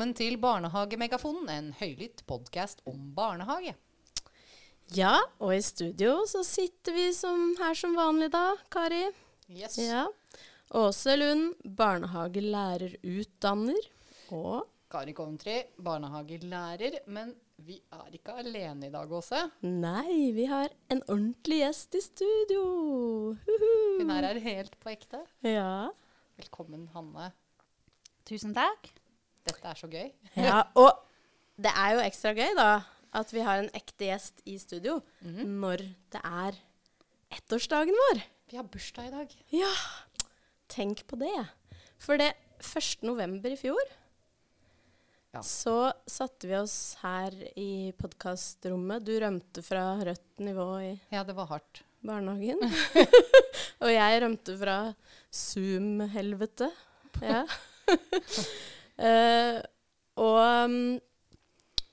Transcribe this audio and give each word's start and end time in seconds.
Velkommen 0.00 0.16
til 0.16 0.38
Barnehagemegafonen, 0.40 1.48
en 1.52 1.66
høylytt 1.76 2.22
podkast 2.24 2.80
om 2.88 3.12
barnehage. 3.12 3.76
Ja, 4.96 5.20
og 5.36 5.52
i 5.52 5.60
studio 5.60 6.24
så 6.24 6.40
sitter 6.40 6.96
vi 6.96 7.12
som, 7.12 7.52
her 7.58 7.76
som 7.76 7.92
vanlig 7.98 8.30
da, 8.32 8.56
Kari. 8.72 9.12
Yes. 9.52 9.76
Ja. 9.76 10.08
Åse 10.72 11.20
Lund, 11.20 11.52
barnehagelærerutdanner. 11.76 13.76
Og 14.32 14.64
Kari 14.88 15.12
Coventry, 15.18 15.68
barnehagelærer. 15.76 17.04
Men 17.12 17.36
vi 17.60 17.76
er 17.92 18.08
ikke 18.16 18.40
alene 18.40 18.88
i 18.88 18.92
dag, 18.94 19.12
Åse. 19.12 19.52
nei, 19.60 20.32
vi 20.32 20.48
har 20.48 20.72
en 20.88 21.04
ordentlig 21.10 21.60
gjest 21.60 21.92
i 22.00 22.02
studio. 22.06 23.36
Hun 24.00 24.08
er 24.16 24.24
her 24.30 24.40
helt 24.48 24.80
på 24.80 24.96
ekte. 24.96 25.20
Ja. 25.44 25.92
Velkommen, 26.40 26.88
Hanne. 26.96 27.36
Tusen 28.24 28.56
takk. 28.56 28.96
Dette 29.48 29.70
er 29.70 29.78
så 29.78 29.88
gøy. 29.90 30.10
ja. 30.48 30.62
Og 30.78 30.90
det 31.60 31.72
er 31.76 31.94
jo 31.96 32.02
ekstra 32.04 32.32
gøy, 32.36 32.52
da, 32.58 32.68
at 33.20 33.32
vi 33.34 33.42
har 33.44 33.62
en 33.62 33.70
ekte 33.76 34.06
gjest 34.10 34.42
i 34.48 34.56
studio 34.60 34.98
når 35.24 35.82
det 36.14 36.20
er 36.24 36.58
ettårsdagen 37.36 37.96
vår. 38.06 38.20
Vi 38.50 38.58
har 38.58 38.66
bursdag 38.66 39.08
i 39.08 39.14
dag. 39.14 39.34
Ja, 39.54 39.70
tenk 40.72 41.04
på 41.10 41.18
det. 41.20 41.32
For 42.00 42.18
det 42.20 42.32
1. 42.60 43.02
november 43.06 43.52
i 43.52 43.58
fjor 43.60 43.80
Ja. 45.32 45.40
så 45.46 45.92
satte 46.10 46.48
vi 46.50 46.56
oss 46.58 46.96
her 47.04 47.30
i 47.60 47.92
podkastrommet. 47.98 49.04
Du 49.06 49.12
rømte 49.22 49.62
fra 49.62 49.92
rødt 50.02 50.42
nivå 50.42 50.66
i 50.82 50.90
Ja, 51.12 51.22
det 51.24 51.36
var 51.38 51.46
hardt. 51.52 51.82
barnehagen. 52.02 52.58
og 53.84 53.90
jeg 53.92 54.22
rømte 54.24 54.56
fra 54.58 54.76
Zoom-helvete. 55.30 56.70
Ja. 57.22 57.44
Eh, 59.00 59.60
og 60.20 60.38
um, 60.66 60.98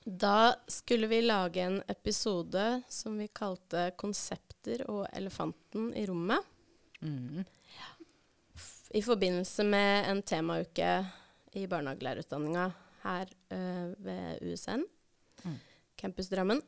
da 0.04 0.54
skulle 0.68 1.08
vi 1.08 1.20
lage 1.24 1.62
en 1.64 1.78
episode 1.88 2.82
som 2.88 3.16
vi 3.20 3.28
kalte 3.28 3.90
'Konsepter 3.96 4.84
og 4.88 5.06
elefanten 5.12 5.92
i 5.96 6.06
rommet' 6.06 6.44
Mm. 7.00 7.44
i 8.94 9.00
forbindelse 9.02 9.62
med 9.64 10.08
en 10.10 10.22
temauke 10.22 10.88
i 11.54 11.66
barnehagelærerutdanninga 11.66 12.64
her 13.04 13.26
uh, 13.52 13.94
ved 14.04 14.42
USN, 14.42 14.82
Mm. 15.44 15.58
Campus 15.96 16.28
Drammen. 16.28 16.60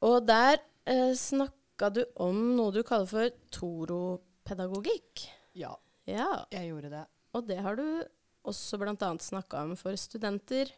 Og 0.00 0.26
der 0.26 0.56
uh, 0.88 1.12
snakka 1.14 1.90
du 1.92 2.04
om 2.16 2.56
noe 2.56 2.72
du 2.72 2.82
kaller 2.82 3.06
for 3.06 3.28
toropedagogikk. 3.52 5.26
Ja, 5.54 5.74
Ja, 6.06 6.44
jeg 6.50 6.70
gjorde 6.72 6.90
det. 6.90 7.04
og 7.34 7.46
det 7.46 7.58
har 7.60 7.76
du 7.76 8.02
også 8.48 8.78
bl.a. 8.80 9.10
snakka 9.20 9.64
om 9.66 9.74
for 9.78 9.96
studenter 10.00 10.70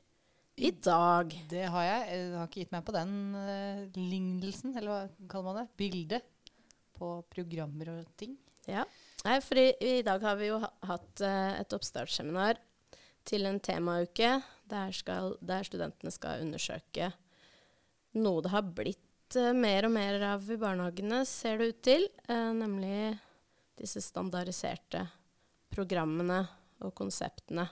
i 0.57 0.71
dag. 0.71 1.33
Det 1.49 1.65
har 1.73 1.85
jeg. 1.87 2.09
Jeg 2.11 2.33
har 2.37 2.49
ikke 2.49 2.63
gitt 2.63 2.75
meg 2.75 2.85
på 2.87 2.95
den 2.97 3.15
uh, 3.37 3.85
lignelsen, 3.97 4.75
eller 4.77 4.91
hva 4.93 5.29
kaller 5.31 5.49
man 5.49 5.61
det? 5.63 5.69
Bildet 5.81 6.57
på 6.99 7.15
programmer 7.33 7.95
og 7.95 8.11
ting. 8.21 8.37
Ja. 8.69 8.85
Nei, 9.25 9.39
for 9.43 9.59
i, 9.59 9.71
i 9.81 10.03
dag 10.07 10.23
har 10.23 10.37
vi 10.39 10.51
jo 10.51 10.59
hatt 10.61 11.25
uh, 11.25 11.55
et 11.57 11.75
oppstartsseminar 11.75 12.61
til 13.27 13.47
en 13.47 13.61
temauke 13.63 14.35
der, 14.69 14.95
skal, 14.95 15.37
der 15.41 15.67
studentene 15.67 16.11
skal 16.15 16.43
undersøke 16.43 17.13
noe 18.19 18.43
det 18.45 18.51
har 18.53 18.67
blitt 18.67 19.39
uh, 19.39 19.53
mer 19.57 19.87
og 19.89 19.95
mer 19.95 20.27
av 20.35 20.51
i 20.51 20.59
barnehagene, 20.61 21.23
ser 21.29 21.63
det 21.63 21.71
ut 21.73 21.85
til, 21.87 22.09
nemlig 22.29 23.15
disse 23.79 24.03
standardiserte 24.05 25.07
programmene 25.73 26.43
og 26.89 26.95
konseptene. 26.99 27.69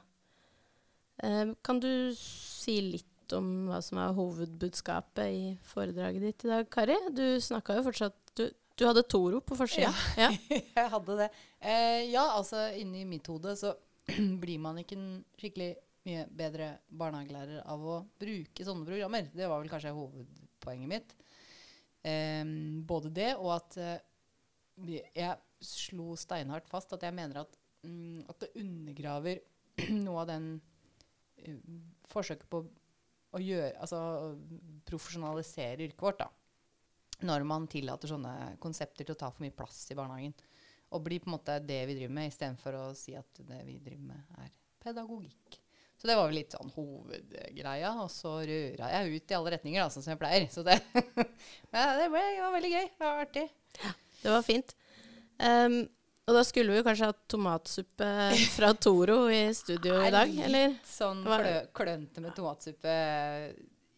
Eh, 1.22 1.52
kan 1.66 1.80
du 1.82 1.90
si 2.16 2.78
litt 2.84 3.34
om 3.36 3.68
hva 3.70 3.78
som 3.84 4.00
er 4.02 4.16
hovedbudskapet 4.16 5.34
i 5.34 5.42
foredraget 5.70 6.24
ditt 6.24 6.46
i 6.46 6.50
dag, 6.50 6.70
Kari? 6.72 6.96
Du 7.14 7.24
snakka 7.42 7.78
jo 7.78 7.86
fortsatt 7.86 8.16
Du, 8.38 8.46
du 8.78 8.86
hadde 8.86 9.04
Toro 9.10 9.42
på 9.44 9.58
forsida. 9.58 9.92
Ja. 10.18 10.30
jeg 10.78 10.88
hadde 10.94 11.16
det. 11.18 11.28
Eh, 11.60 12.08
ja, 12.10 12.24
altså 12.36 12.68
inni 12.78 13.04
mitt 13.08 13.26
hode 13.30 13.56
så 13.58 13.74
blir 14.42 14.60
man 14.62 14.80
ikke 14.80 14.98
en 14.98 15.08
skikkelig 15.38 15.74
mye 16.08 16.24
bedre 16.32 16.70
barnehagelærer 16.88 17.64
av 17.68 17.82
å 17.84 17.96
bruke 18.20 18.64
sånne 18.64 18.86
programmer. 18.88 19.28
Det 19.34 19.48
var 19.50 19.60
vel 19.60 19.72
kanskje 19.72 19.92
hovedpoenget 19.96 20.90
mitt. 20.90 21.12
Eh, 22.06 22.44
både 22.88 23.12
det 23.12 23.34
og 23.36 23.52
at 23.58 23.76
eh, 23.82 23.98
jeg 24.88 25.36
slo 25.60 26.14
steinhardt 26.16 26.70
fast 26.70 26.94
at 26.96 27.04
jeg 27.04 27.14
mener 27.16 27.42
at, 27.42 27.59
mm, 27.86 28.26
at 28.30 28.44
det 28.44 28.52
undergraver 28.60 29.40
noe 30.04 30.24
av 30.24 30.28
den 30.30 30.50
uh, 30.58 31.80
forsøket 32.10 32.48
på 32.50 32.64
å 33.30 33.38
gjøre 33.38 33.76
Altså 33.78 33.98
profesjonalisere 34.88 35.84
yrket 35.84 36.02
vårt, 36.02 36.24
da 36.24 36.30
når 37.26 37.44
man 37.44 37.66
tillater 37.70 38.10
sånne 38.10 38.34
konsepter 38.62 39.04
til 39.04 39.16
å 39.16 39.20
ta 39.20 39.30
for 39.32 39.44
mye 39.44 39.54
plass 39.54 39.82
i 39.92 39.96
barnehagen. 39.98 40.34
Og 40.90 41.02
blir 41.04 41.22
på 41.22 41.30
en 41.30 41.36
måte 41.36 41.58
det 41.62 41.82
vi 41.88 41.96
driver 41.98 42.14
med, 42.16 42.30
istedenfor 42.30 42.78
å 42.78 42.84
si 42.98 43.14
at 43.18 43.42
det 43.46 43.60
vi 43.66 43.76
driver 43.82 44.06
med, 44.10 44.38
er 44.42 44.54
pedagogikk. 44.82 45.60
Så 46.00 46.08
det 46.08 46.16
var 46.16 46.30
vel 46.30 46.38
litt 46.40 46.56
sånn 46.56 46.72
hovedgreia. 46.72 47.92
Og 48.00 48.08
så 48.12 48.38
røra 48.48 48.88
jeg 48.94 49.20
ut 49.20 49.32
i 49.32 49.36
alle 49.36 49.54
retninger, 49.54 49.82
da, 49.82 49.92
sånn 49.92 50.06
som 50.06 50.14
jeg 50.14 50.22
pleier. 50.22 50.46
Så 50.52 50.64
det, 50.66 50.78
Men 51.72 52.00
det, 52.00 52.08
ble, 52.08 52.24
det 52.24 52.44
var 52.46 52.54
veldig 52.56 52.72
gøy. 52.72 52.86
Det 52.88 53.04
var 53.04 53.24
artig. 53.26 53.46
Det 54.20 54.32
var 54.32 54.46
fint. 54.46 54.74
Ehm, 55.44 55.82
og 56.30 56.36
da 56.38 56.44
skulle 56.46 56.70
vi 56.70 56.78
jo 56.78 56.86
kanskje 56.86 57.10
hatt 57.10 57.24
tomatsuppe 57.32 58.08
fra 58.56 58.70
Toro 58.78 59.24
i 59.34 59.42
studio 59.56 59.98
i 59.98 60.12
dag, 60.14 60.30
Er 60.30 60.46
eller? 60.46 60.72
Litt 60.76 60.88
sånn 60.88 61.24
klø, 61.26 61.54
klønete 61.74 62.22
med 62.22 62.36
tomatsuppe 62.38 62.94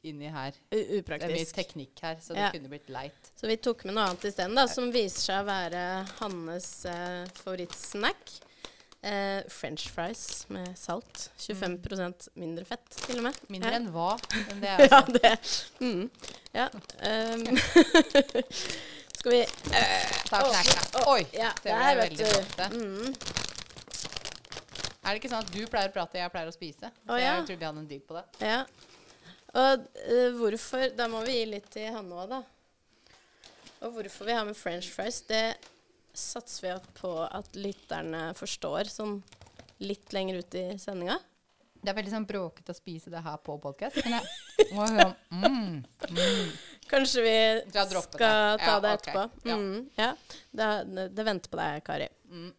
inni 0.09 0.31
her. 0.33 0.57
U 0.73 0.79
Det 0.79 1.19
er 1.19 1.31
mye 1.31 1.51
teknikk 1.55 2.01
her, 2.03 2.17
så 2.25 2.35
det 2.35 2.41
Ja. 2.41 2.51
kunne 2.51 2.71
blitt 2.73 2.89
leit. 2.91 3.29
Så 3.39 3.47
vi 3.47 3.57
tok 3.57 3.85
med 3.85 3.95
noe 3.95 4.09
annet 4.09 4.25
isteden, 4.33 4.57
da, 4.59 4.67
som 4.67 4.89
viser 4.91 5.29
seg 5.29 5.43
å 5.45 5.47
være 5.47 5.83
Hannes 6.19 6.71
eh, 6.91 7.29
favorittsnack. 7.43 8.33
Eh, 9.03 9.43
French 9.51 9.89
fries 9.91 10.47
med 10.49 10.79
salt. 10.79 11.29
25% 11.39 12.29
mindre 12.39 12.65
fett, 12.65 12.87
til 13.07 13.19
og 13.19 13.29
med. 13.29 13.39
Mindre 13.51 13.73
ja. 13.75 13.79
enn 13.81 13.89
hva? 13.95 14.17
Men 14.49 14.63
det 14.63 14.73
er 14.73 14.83
Ja, 14.87 14.99
altså 14.99 15.19
det. 15.19 15.33
Mm. 15.83 16.11
Ja. 16.55 16.69
ehm, 17.09 17.47
skal 19.23 19.33
vi 19.33 19.47
Ta 20.29 20.39
knekka. 20.43 21.01
Oi! 21.07 21.27
Ja, 21.33 21.51
det 21.63 21.75
ble 21.77 21.91
veldig 22.01 22.27
flott. 22.27 22.63
Mm. 22.73 23.13
Er 25.03 25.07
det 25.07 25.21
ikke 25.21 25.31
sånn 25.31 25.45
at 25.45 25.53
du 25.53 25.61
pleier 25.71 25.93
å 25.93 25.95
prate, 25.95 26.19
jeg 26.19 26.33
pleier 26.33 26.51
å 26.51 26.55
spise? 26.55 26.91
Så 26.91 27.13
oh, 27.13 27.21
ja. 27.21 27.37
jeg 27.37 27.45
trodde 27.47 27.61
vi 27.61 27.69
hadde 27.69 27.83
en 27.85 27.87
deal 27.93 28.03
på 28.09 28.17
det. 28.17 28.25
Ja. 28.43 28.57
Og 29.63 29.85
uh, 30.09 30.29
hvorfor 30.41 30.97
Da 30.99 31.07
må 31.13 31.21
vi 31.29 31.37
gi 31.37 31.47
litt 31.53 31.69
til 31.71 31.87
Hanne 31.95 32.19
òg, 32.19 32.35
da. 32.35 32.41
Og 33.87 33.95
hvorfor 33.95 34.27
vi 34.27 34.35
har 34.41 34.49
med 34.49 34.59
french 34.59 34.91
fries, 34.91 35.21
det 35.31 35.45
satser 36.19 36.67
vi 36.67 36.75
på 36.99 37.15
at 37.23 37.55
lytterne 37.55 38.25
forstår 38.39 38.91
sånn 38.91 39.21
litt 39.87 40.11
lenger 40.17 40.43
ut 40.43 40.59
i 40.59 40.67
sendinga. 40.83 41.21
Det 41.79 41.95
er 41.95 42.01
veldig 42.01 42.17
sånn 42.17 42.27
bråkete 42.27 42.75
å 42.75 42.79
spise 42.79 43.15
det 43.15 43.23
her 43.23 43.39
på 43.43 43.55
podkast. 43.63 44.03
Men 44.03 44.19
jeg 44.19 44.75
må 44.75 44.91
høre 44.97 45.13
om 45.31 45.47
mm, 45.47 45.81
mm. 46.11 46.53
Kanskje 46.93 47.23
vi 47.25 47.37
skal 47.71 47.89
det. 47.89 48.01
ta 48.13 48.33
Ja, 48.61 48.81
det 48.85 48.91
etterpå. 48.99 49.23
Okay. 49.39 49.53
Mm, 49.53 49.91
ja. 49.97 50.11
Det, 50.51 50.67
det, 50.93 51.07
det 51.17 51.25
venter 51.25 51.53
på 51.53 51.57
deg, 51.57 51.79
Kari. 51.87 52.09
Mm. 52.29 52.51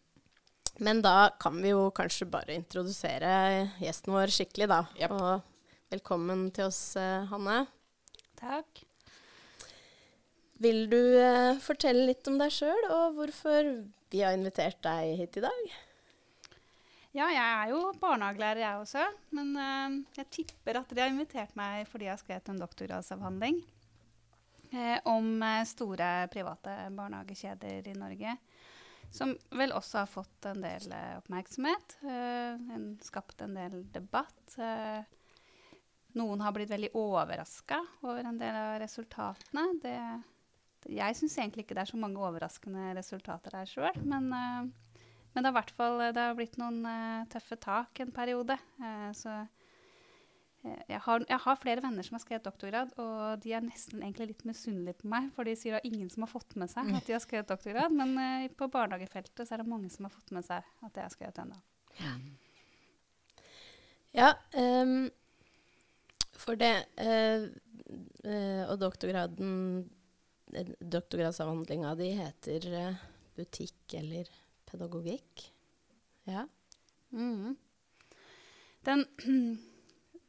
Men 0.82 1.02
da 1.04 1.30
kan 1.38 1.60
vi 1.62 1.70
jo 1.70 1.84
kanskje 1.94 2.26
bare 2.26 2.56
introdusere 2.58 3.30
gjesten 3.78 4.14
vår 4.14 4.32
skikkelig, 4.34 4.66
da. 4.72 4.80
Yep. 4.98 5.14
Og 5.14 5.92
velkommen 5.94 6.48
til 6.56 6.66
oss, 6.66 6.80
eh, 6.98 7.28
Hanne. 7.30 7.60
Takk. 8.40 8.82
Vil 10.64 10.88
du 10.90 10.98
eh, 10.98 11.60
fortelle 11.62 12.08
litt 12.08 12.26
om 12.26 12.40
deg 12.40 12.50
sjøl, 12.54 12.88
og 12.90 13.14
hvorfor 13.20 13.70
vi 14.10 14.24
har 14.24 14.34
invitert 14.34 14.80
deg 14.82 15.14
hit 15.20 15.38
i 15.38 15.44
dag? 15.46 15.62
Ja, 17.14 17.28
jeg 17.30 17.38
er 17.38 17.70
jo 17.70 17.84
barnehagelærer, 18.02 18.64
jeg 18.64 18.82
også. 18.82 19.06
Men 19.38 19.54
eh, 19.54 20.02
jeg 20.18 20.30
tipper 20.40 20.82
at 20.82 20.90
de 20.90 21.04
har 21.04 21.14
invitert 21.14 21.54
meg 21.54 21.86
fordi 21.86 22.10
jeg 22.10 22.16
har 22.16 22.22
skrevet 22.24 22.50
en 22.50 22.62
doktorgradsavhandling 22.66 23.62
eh, 24.74 24.98
om 25.10 25.42
eh, 25.42 25.62
store 25.68 26.28
private 26.32 26.76
barnehagekjeder 26.94 27.88
i 27.88 27.96
Norge. 27.98 28.36
Som 29.14 29.36
vel 29.54 29.72
også 29.76 30.02
har 30.02 30.10
fått 30.10 30.48
en 30.50 30.62
del 30.64 30.92
eh, 30.92 31.16
oppmerksomhet. 31.20 31.98
eh, 32.02 32.54
en, 32.74 32.88
skapt 33.02 33.44
en 33.44 33.54
del 33.54 33.84
debatt. 33.94 34.56
Eh, 34.58 35.04
noen 36.18 36.42
har 36.42 36.54
blitt 36.54 36.70
veldig 36.70 36.92
overraska 36.98 37.80
over 38.02 38.24
en 38.24 38.38
del 38.38 38.54
av 38.54 38.78
resultatene. 38.82 39.66
Det, 39.82 39.94
jeg 40.94 41.18
syns 41.18 41.38
egentlig 41.38 41.64
ikke 41.64 41.76
det 41.78 41.86
er 41.86 41.90
så 41.90 42.00
mange 42.00 42.22
overraskende 42.22 42.92
resultater 42.98 43.56
her 43.58 43.70
sjøl, 43.70 43.98
men, 44.06 44.28
men 44.30 45.40
det 45.40 45.48
har 45.48 45.56
fall 45.78 45.98
det 46.14 46.22
har 46.22 46.36
blitt 46.38 46.58
noen 46.60 46.84
eh, 46.86 47.26
tøffe 47.32 47.58
tak 47.58 48.02
en 48.04 48.14
periode. 48.14 48.58
Eh, 48.78 49.10
så 49.16 49.40
jeg, 50.64 51.00
har, 51.04 51.24
jeg 51.28 51.38
har 51.44 51.58
flere 51.60 51.82
venner 51.84 52.06
som 52.06 52.16
har 52.16 52.22
skrevet 52.22 52.46
doktorgrad, 52.46 52.92
og 53.00 53.42
de 53.44 53.52
er 53.52 53.64
nesten 53.64 54.00
egentlig 54.00 54.30
litt 54.30 54.44
misunnelige 54.48 54.96
på 55.02 55.10
meg, 55.12 55.26
for 55.36 55.44
de 55.44 55.52
sier 55.60 55.76
er 55.76 55.84
ingen 55.84 56.08
som 56.12 56.24
har 56.24 56.30
fått 56.32 56.56
med 56.60 56.72
seg 56.72 56.88
at 56.96 57.04
de 57.04 57.16
har 57.16 57.20
skrevet 57.20 57.50
doktorgrad. 57.50 57.92
Men 57.92 58.14
uh, 58.16 58.46
på 58.56 58.68
barnehagefeltet 58.72 59.44
så 59.44 59.56
er 59.56 59.60
det 59.60 59.68
mange 59.68 59.90
som 59.92 60.08
har 60.08 60.14
fått 60.14 60.32
med 60.36 60.46
seg 60.46 60.64
at 60.86 60.96
jeg 60.96 61.04
har 61.04 61.12
skrevet 61.12 61.40
den. 61.40 61.52
da. 61.52 62.08
Ja, 64.14 64.30
um, 64.56 65.10
for 66.38 66.58
det 66.58 66.72
uh, 67.02 67.46
uh, 68.24 68.62
Og 68.70 68.76
doktorgraden 68.78 69.52
Doktorgradsavhandlinga 70.54 71.92
di 71.98 72.08
heter 72.14 72.66
butikk 73.34 73.96
eller 73.98 74.28
pedagogikk. 74.68 75.48
Ja. 76.30 76.44
Mm. 77.10 77.56
Den 78.86 79.06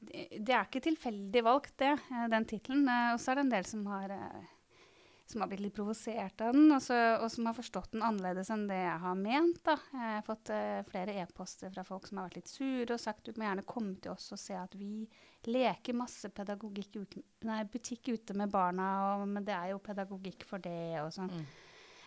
Det 0.10 0.54
er 0.54 0.68
ikke 0.68 0.84
tilfeldig 0.86 1.42
valgt, 1.46 1.78
det, 1.82 1.94
eh, 2.12 2.28
den 2.32 2.46
tittelen. 2.50 2.88
Eh, 2.90 3.14
Og 3.14 3.20
så 3.22 3.32
er 3.32 3.40
det 3.40 3.46
en 3.46 3.56
del 3.56 3.66
som 3.66 3.86
har, 3.90 4.12
eh, 4.12 4.46
som 5.26 5.42
har 5.42 5.50
blitt 5.50 5.64
litt 5.64 5.76
provosert 5.76 6.42
av 6.46 6.54
den, 6.54 6.72
og, 6.72 6.82
så, 6.86 6.98
og 7.18 7.32
som 7.34 7.48
har 7.50 7.58
forstått 7.58 7.96
den 7.96 8.04
annerledes 8.06 8.52
enn 8.54 8.68
det 8.70 8.78
jeg 8.78 9.00
har 9.02 9.16
ment. 9.18 9.62
Da. 9.66 9.78
Jeg 9.92 10.12
har 10.20 10.26
fått 10.28 10.52
flere 10.92 11.16
e-poster 11.24 11.74
fra 11.74 11.84
folk 11.84 12.06
som 12.08 12.20
har 12.20 12.28
vært 12.30 12.44
litt 12.44 12.52
sure 12.52 12.94
og 12.94 13.02
sagt 13.02 13.26
du 13.26 13.34
må 13.40 13.48
gjerne 13.48 13.66
komme 13.66 13.96
til 14.00 14.14
oss 14.14 14.30
og 14.36 14.40
se 14.40 14.54
at 14.54 14.76
vi 14.78 15.08
leker 15.50 15.98
masse 15.98 16.30
pedagogikk 16.30 17.00
uten, 17.02 17.24
nei, 17.46 17.64
butikk 17.66 18.14
ute 18.14 18.38
med 18.38 18.54
barna, 18.54 18.88
og, 19.16 19.28
men 19.30 19.46
det 19.46 19.54
er 19.58 19.74
jo 19.74 19.82
pedagogikk 19.82 20.46
for 20.46 20.62
det 20.62 21.02
og 21.02 21.12
sånn. 21.14 21.34
Mm. 21.34 21.46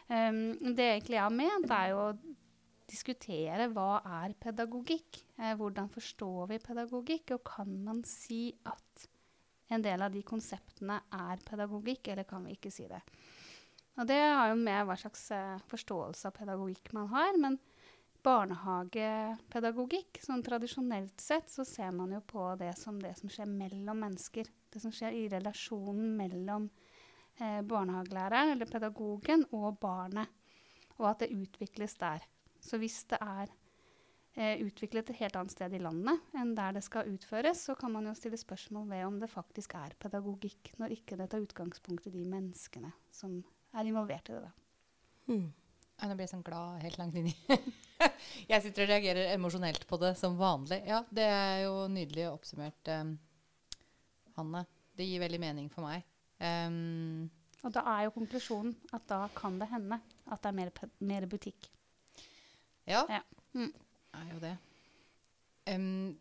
Um, 0.08 0.74
det 0.74 0.86
egentlig 0.94 1.18
jeg 1.18 1.26
har 1.26 1.34
ment, 1.34 1.70
er 1.74 1.90
jo 1.92 2.04
diskutere 2.88 3.68
hva 3.72 4.00
er 4.22 4.34
pedagogikk. 4.40 5.20
Eh, 5.38 5.54
hvordan 5.58 5.90
forstår 5.92 6.52
vi 6.52 6.62
pedagogikk, 6.64 7.36
og 7.36 7.44
kan 7.46 7.78
man 7.84 8.02
si 8.08 8.48
at 8.68 9.08
en 9.68 9.84
del 9.84 10.00
av 10.02 10.12
de 10.14 10.22
konseptene 10.24 10.96
er 11.12 11.42
pedagogikk, 11.44 12.08
eller 12.08 12.28
kan 12.28 12.46
vi 12.46 12.56
ikke 12.56 12.72
si 12.72 12.88
det? 12.88 13.02
Og 13.98 14.06
det 14.06 14.18
har 14.22 14.52
jo 14.52 14.58
med 14.60 14.86
hva 14.86 14.96
slags 14.98 15.30
eh, 15.34 15.58
forståelse 15.68 16.30
av 16.30 16.36
pedagogikk 16.36 16.92
man 16.94 17.08
har. 17.10 17.38
Men 17.42 17.58
barnehagepedagogikk, 18.24 20.20
sånn 20.22 20.42
tradisjonelt 20.46 21.20
sett, 21.22 21.50
så 21.50 21.64
ser 21.66 21.90
man 21.94 22.12
jo 22.14 22.20
på 22.26 22.44
det 22.60 22.74
som 22.78 22.98
det 23.02 23.14
som 23.18 23.30
skjer 23.32 23.50
mellom 23.50 23.98
mennesker. 24.06 24.46
Det 24.70 24.80
som 24.82 24.94
skjer 24.94 25.12
i 25.18 25.28
relasjonen 25.32 26.16
mellom 26.18 26.68
eh, 27.40 27.60
barnehagelæreren 27.66 28.54
eller 28.54 28.70
pedagogen 28.70 29.46
og 29.50 29.78
barnet. 29.82 30.28
Og 30.98 31.10
at 31.10 31.18
det 31.22 31.34
utvikles 31.34 31.94
der. 31.98 32.22
Så 32.60 32.80
hvis 32.80 33.02
det 33.10 33.18
er 33.22 33.50
eh, 34.38 34.64
utviklet 34.64 35.10
et 35.10 35.20
helt 35.22 35.38
annet 35.38 35.54
sted 35.54 35.76
i 35.76 35.82
landet 35.82 36.38
enn 36.38 36.54
der 36.58 36.78
det 36.78 36.84
skal 36.86 37.10
utføres, 37.12 37.62
så 37.68 37.76
kan 37.78 37.92
man 37.94 38.08
jo 38.08 38.16
stille 38.18 38.40
spørsmål 38.40 38.88
ved 38.90 39.04
om 39.06 39.20
det 39.22 39.30
faktisk 39.32 39.76
er 39.78 39.96
pedagogikk, 40.00 40.74
når 40.80 40.96
ikke 40.98 41.18
det 41.20 41.30
tar 41.32 41.44
utgangspunkt 41.44 42.08
i 42.10 42.14
de 42.14 42.24
menneskene 42.28 42.92
som 43.14 43.40
er 43.76 43.88
involvert 43.88 44.30
i 44.30 44.36
det. 44.36 44.42
da. 44.48 44.52
Hmm. 45.28 45.48
Nå 45.98 46.14
blir 46.14 46.28
jeg 46.28 46.30
sånn 46.30 46.44
glad 46.46 46.82
helt 46.84 46.98
langt 47.00 47.16
inni. 47.18 47.32
jeg 48.52 48.62
sitter 48.62 48.84
og 48.84 48.92
reagerer 48.92 49.32
emosjonelt 49.32 49.82
på 49.90 49.98
det 49.98 50.12
som 50.18 50.36
vanlig. 50.38 50.78
Ja, 50.86 51.00
det 51.10 51.26
er 51.26 51.64
jo 51.64 51.88
nydelig 51.90 52.28
oppsummert, 52.30 52.90
um, 52.94 53.16
Hanne. 54.36 54.62
Det 54.94 55.06
gir 55.06 55.22
veldig 55.22 55.40
mening 55.42 55.66
for 55.72 55.86
meg. 55.86 56.06
Um, 56.38 57.26
Og 57.66 57.74
da 57.74 57.82
er 57.96 58.06
jo 58.06 58.14
konklusjonen 58.14 58.76
at 58.94 59.08
da 59.10 59.24
kan 59.34 59.58
det 59.58 59.66
hende 59.72 59.98
at 60.30 60.42
det 60.44 60.52
er 60.52 60.56
mer, 60.60 60.70
mer 61.02 61.26
butikk. 61.30 61.66
Ja, 62.88 63.04
Ja. 63.18 63.22
Mm. 63.54 63.72
er 64.18 64.26
jo 64.32 64.40
det. 64.42 64.56
Um, 65.68 66.18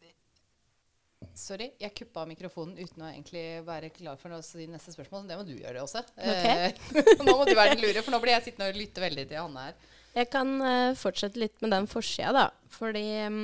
sorry, 1.37 1.69
jeg 1.79 1.93
kuppa 1.97 2.25
mikrofonen 2.27 2.77
uten 2.79 3.03
å 3.05 3.09
egentlig 3.11 3.43
være 3.67 3.91
klar 3.95 4.17
for 4.21 4.35
å 4.35 4.41
si 4.45 4.67
neste 4.69 4.93
spørsmål. 4.95 5.27
Det 5.29 5.37
må 5.39 5.45
du 5.47 5.53
gjøre 5.57 5.83
også. 5.85 6.03
Eh, 6.17 6.71
nå 7.25 7.35
må 7.37 7.45
du 7.47 7.53
være 7.55 7.75
den 7.75 7.83
lure, 7.85 8.03
for 8.03 8.13
nå 8.15 8.19
blir 8.23 8.35
jeg 8.35 8.49
sittende 8.49 8.71
og 8.73 8.79
lytte 8.79 9.03
veldig 9.03 9.27
til 9.29 9.41
Hanne 9.41 9.67
her. 9.69 9.77
Jeg 10.17 10.31
kan 10.33 10.53
uh, 10.63 10.95
fortsette 10.97 11.39
litt 11.39 11.61
med 11.61 11.73
den 11.75 11.87
forsida, 11.89 12.31
da. 12.33 12.45
Fordi 12.73 13.05
um, 13.27 13.41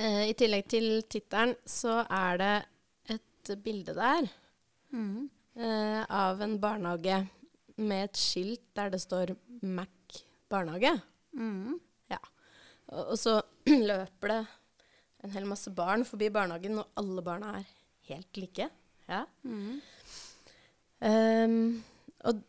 uh, 0.00 0.24
i 0.26 0.34
tillegg 0.38 0.66
til 0.72 0.88
tittelen 1.12 1.54
så 1.68 2.00
er 2.10 2.42
det 2.42 2.54
et 3.16 3.54
bilde 3.62 3.94
der 3.96 4.28
Mm. 4.96 5.26
uh, 5.58 6.02
av 6.08 6.40
en 6.42 6.54
barnehage 6.62 7.16
med 7.76 8.04
et 8.06 8.16
skilt 8.18 8.62
der 8.78 8.90
det 8.94 9.00
står 9.02 9.34
Mac 9.66 10.20
barnehage. 10.50 10.92
Mm. 11.36 11.74
Og, 12.92 13.02
og 13.14 13.18
så 13.20 13.40
løper 13.90 14.32
det 14.32 14.42
en 15.26 15.34
hel 15.34 15.46
masse 15.48 15.72
barn 15.74 16.04
forbi 16.06 16.28
barnehagen, 16.32 16.78
og 16.80 17.00
alle 17.00 17.24
barna 17.24 17.56
er 17.58 17.70
helt 18.10 18.40
like. 18.40 18.68
Ja. 19.08 19.24
Mm. 19.46 19.80
Um, 21.06 21.56
og 22.26 22.42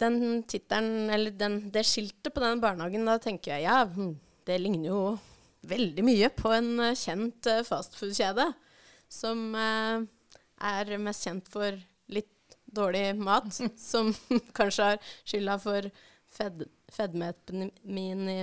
den 0.00 0.42
tittelen, 0.48 1.10
eller 1.12 1.34
den, 1.36 1.58
det 1.72 1.84
skiltet 1.88 2.32
på 2.32 2.42
den 2.42 2.62
barnehagen, 2.62 3.08
da 3.08 3.18
tenker 3.20 3.56
jeg 3.56 3.66
ja, 3.66 3.82
hm, 3.84 4.14
det 4.48 4.60
ligner 4.62 4.88
jo 4.92 5.02
veldig 5.68 6.04
mye 6.06 6.30
på 6.32 6.52
en 6.56 6.70
eh, 6.86 6.96
kjent 6.96 7.50
uh, 7.50 7.60
fastfood-kjede. 7.66 8.46
Som 9.10 9.50
uh, 9.58 10.00
er 10.70 10.94
mest 11.02 11.26
kjent 11.26 11.50
for 11.50 11.76
litt 12.12 12.56
dårlig 12.64 13.10
mat. 13.18 13.50
som 13.90 14.14
kanskje 14.58 14.92
har 14.92 15.12
skylda 15.24 15.58
for 15.60 15.90
fed, 16.30 16.64
fedmeepidemien 16.94 18.24
i, 18.30 18.40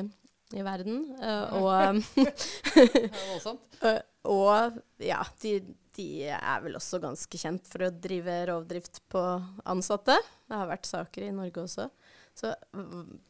i 0.55 0.63
verden. 0.63 1.01
eh, 1.19 1.55
og 1.57 2.01
voldsomt. 3.31 3.79
Uh, 3.81 3.99
og 4.38 4.79
ja, 5.03 5.21
de, 5.44 5.53
de 5.97 6.09
er 6.29 6.61
vel 6.63 6.77
også 6.79 7.01
ganske 7.03 7.39
kjent 7.41 7.67
for 7.67 7.88
å 7.88 7.94
drive 7.94 8.39
rovdrift 8.51 9.01
på 9.11 9.23
ansatte. 9.67 10.17
Det 10.47 10.59
har 10.59 10.69
vært 10.69 10.89
saker 10.89 11.27
i 11.27 11.33
Norge 11.35 11.65
også. 11.65 11.89
Så 12.38 12.53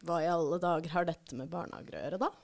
hva 0.04 0.20
i 0.20 0.28
alle 0.28 0.58
dager 0.60 0.92
har 0.92 1.08
dette 1.08 1.38
med 1.38 1.48
barnehager 1.48 1.96
å 1.96 2.02
gjøre, 2.02 2.20
da? 2.26 2.34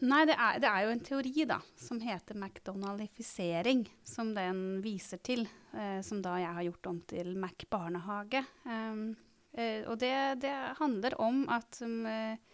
Nei, 0.00 0.22
det 0.24 0.36
er, 0.38 0.60
det 0.62 0.68
er 0.68 0.84
jo 0.86 0.92
en 0.94 1.02
teori 1.04 1.44
da, 1.48 1.58
som 1.76 1.98
heter 2.00 2.38
McDonaldifisering, 2.38 3.82
som 4.06 4.30
den 4.36 4.78
viser 4.84 5.20
til. 5.20 5.44
Eh, 5.76 5.98
som 6.06 6.22
da 6.24 6.38
jeg 6.40 6.54
har 6.56 6.66
gjort 6.66 6.88
om 6.90 7.00
til 7.10 7.34
Mac 7.38 7.66
barnehage. 7.70 8.40
Um, 8.64 9.10
eh, 9.52 9.84
og 9.84 9.98
det, 10.00 10.14
det 10.42 10.54
handler 10.80 11.18
om 11.20 11.44
at 11.52 11.82
um, 11.84 12.00
eh, 12.08 12.49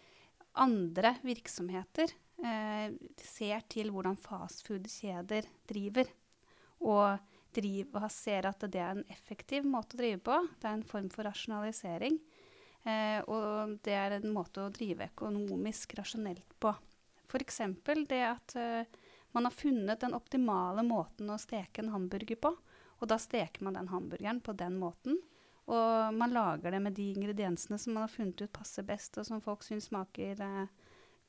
andre 0.63 1.17
virksomheter 1.27 2.13
eh, 2.45 2.95
ser 3.21 3.65
til 3.73 3.93
hvordan 3.95 4.19
fastfood-kjeder 4.21 5.49
driver. 5.69 6.11
Og 6.87 7.19
driver, 7.57 8.09
ser 8.13 8.49
at 8.51 8.67
det 8.69 8.81
er 8.83 8.99
en 8.99 9.07
effektiv 9.13 9.65
måte 9.69 9.97
å 9.97 10.01
drive 10.03 10.21
på. 10.25 10.41
Det 10.61 10.69
er 10.69 10.77
en 10.77 10.87
form 10.87 11.09
for 11.13 11.29
rasjonalisering. 11.29 12.19
Eh, 12.87 13.21
og 13.27 13.79
det 13.87 13.97
er 13.97 14.19
en 14.19 14.33
måte 14.35 14.63
å 14.63 14.73
drive 14.75 15.09
økonomisk 15.11 15.97
rasjonelt 15.99 16.57
på. 16.63 16.75
F.eks. 17.27 17.63
det 18.07 18.23
at 18.23 18.57
eh, 18.61 18.99
man 19.35 19.49
har 19.49 19.55
funnet 19.55 20.01
den 20.01 20.15
optimale 20.17 20.85
måten 20.87 21.33
å 21.33 21.41
steke 21.41 21.83
en 21.83 21.95
hamburger 21.95 22.39
på. 22.41 22.53
Og 23.01 23.11
da 23.11 23.19
steker 23.21 23.67
man 23.67 23.77
den 23.77 23.91
hamburgeren 23.91 24.41
på 24.41 24.55
den 24.57 24.79
måten. 24.81 25.19
Og 25.67 26.15
man 26.15 26.35
lager 26.35 26.71
det 26.71 26.81
med 26.83 26.95
de 26.95 27.09
ingrediensene 27.17 27.79
som 27.79 27.97
man 27.97 28.07
har 28.07 28.13
funnet 28.13 28.43
ut 28.45 28.53
passer 28.55 28.87
best, 28.87 29.19
og 29.19 29.27
som 29.27 29.43
folk 29.43 29.65
syns 29.67 29.89
smaker 29.91 30.43
eh, 30.47 30.69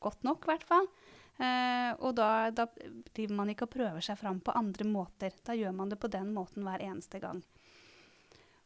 godt 0.03 0.27
nok, 0.27 0.46
i 0.46 0.51
hvert 0.51 0.67
fall. 0.67 0.89
Eh, 1.38 1.91
og 2.01 2.15
da, 2.17 2.50
da 2.53 2.67
driver 3.13 3.36
man 3.38 3.51
ikke 3.53 3.67
og 3.67 3.74
prøver 3.74 4.06
seg 4.06 4.17
fram 4.20 4.39
på 4.41 4.56
andre 4.58 4.86
måter. 4.89 5.34
Da 5.46 5.58
gjør 5.58 5.74
man 5.77 5.89
det 5.94 6.00
på 6.01 6.10
den 6.13 6.32
måten 6.36 6.65
hver 6.65 6.86
eneste 6.86 7.22
gang. 7.24 7.41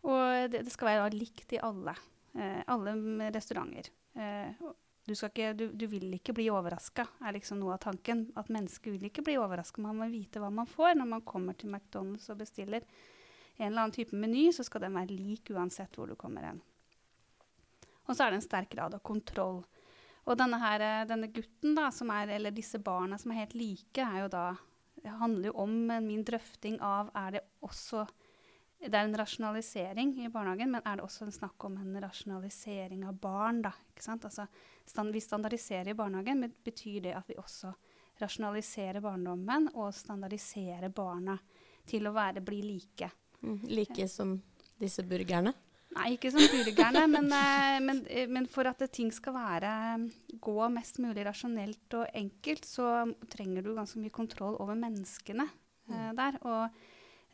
Og 0.07 0.51
det, 0.51 0.63
det 0.65 0.73
skal 0.73 0.93
være 0.93 1.15
likt 1.15 1.55
i 1.55 1.61
alle, 1.63 1.95
eh, 2.35 2.61
alle 2.71 3.31
restauranter. 3.35 3.91
Eh, 4.15 4.63
du, 5.07 5.13
ikke, 5.13 5.51
du, 5.57 5.65
du 5.75 5.87
vil 5.91 6.11
ikke 6.15 6.35
bli 6.37 6.49
overraska, 6.53 7.07
er 7.23 7.35
liksom 7.35 7.59
noe 7.61 7.75
av 7.75 7.83
tanken. 7.87 8.29
At 8.39 8.51
mennesker 8.53 8.95
vil 8.95 9.07
ikke 9.07 9.25
bli 9.27 9.39
overraska. 9.39 9.83
Man 9.83 9.99
må 9.99 10.11
vite 10.11 10.41
hva 10.41 10.51
man 10.53 10.69
får 10.69 10.95
når 10.99 11.11
man 11.15 11.25
kommer 11.27 11.55
til 11.55 11.73
McDonald's 11.73 12.29
og 12.31 12.39
bestiller 12.43 12.87
en 13.61 13.71
eller 13.71 13.85
annen 13.85 13.95
type 13.95 14.17
meny, 14.17 14.49
så 14.53 14.65
skal 14.65 14.85
den 14.85 14.97
være 14.97 15.13
lik 15.13 15.51
uansett 15.53 15.95
hvor 15.97 16.09
du 16.09 16.17
kommer 16.19 16.49
hen. 16.49 16.61
Og 18.07 18.15
så 18.15 18.25
er 18.25 18.33
det 18.33 18.41
en 18.41 18.47
sterk 18.47 18.73
grad 18.73 18.95
av 18.97 19.03
kontroll. 19.05 19.61
Og 20.29 20.37
denne, 20.37 20.57
her, 20.61 20.83
eh, 20.85 21.05
denne 21.09 21.29
gutten, 21.33 21.75
da, 21.77 21.89
er, 21.89 22.35
eller 22.37 22.53
disse 22.53 22.79
barna 22.81 23.17
som 23.17 23.31
er 23.31 23.43
helt 23.43 23.55
like, 23.57 24.01
er 24.01 24.23
jo 24.23 24.31
da, 24.33 24.45
handler 25.21 25.49
jo 25.49 25.55
om 25.63 25.77
min 26.05 26.25
drøfting 26.25 26.79
av 26.81 27.09
er 27.15 27.37
det 27.37 27.47
også 27.61 28.07
Det 28.81 28.97
er 28.97 29.05
en 29.05 29.13
rasjonalisering 29.13 30.15
i 30.25 30.29
barnehagen, 30.33 30.71
men 30.73 30.81
er 30.81 30.95
det 30.97 31.03
også 31.05 31.27
en 31.27 31.31
snakk 31.31 31.65
om 31.67 31.75
en 31.77 31.99
rasjonalisering 32.01 33.03
av 33.05 33.19
barn? 33.21 33.61
da, 33.61 33.69
ikke 33.91 34.01
sant? 34.01 34.25
Altså, 34.25 34.47
stand, 34.85 35.13
Vi 35.13 35.21
standardiserer 35.21 35.91
i 35.91 35.93
barnehagen, 35.93 36.39
men 36.39 36.55
betyr 36.65 37.01
det 37.01 37.13
at 37.13 37.29
vi 37.29 37.37
også 37.37 37.75
rasjonaliserer 38.17 38.99
barndommen 38.99 39.69
og 39.75 39.93
standardiserer 39.93 40.89
barna 40.89 41.37
til 41.85 42.07
å 42.07 42.15
være, 42.15 42.41
bli 42.41 42.63
like? 42.63 43.11
Mm, 43.41 43.60
like 43.69 44.07
som 44.10 44.38
disse 44.81 45.03
burgerne. 45.07 45.53
Nei, 45.91 46.13
ikke 46.15 46.31
som 46.31 46.43
burgerne, 46.48 47.03
men, 47.12 47.25
eh, 47.36 47.79
men, 47.83 48.05
eh, 48.07 48.27
men 48.31 48.48
for 48.48 48.69
at 48.69 48.79
ting 48.93 49.12
skal 49.12 49.36
være, 49.36 49.71
gå 50.39 50.69
mest 50.71 51.01
mulig 51.03 51.25
rasjonelt 51.27 51.98
og 52.00 52.07
enkelt, 52.15 52.63
så 52.65 53.13
trenger 53.29 53.65
du 53.65 53.74
ganske 53.75 54.00
mye 54.00 54.13
kontroll 54.13 54.55
over 54.63 54.77
menneskene 54.79 55.50
eh, 55.91 56.12
der. 56.15 56.39
Og 56.48 56.69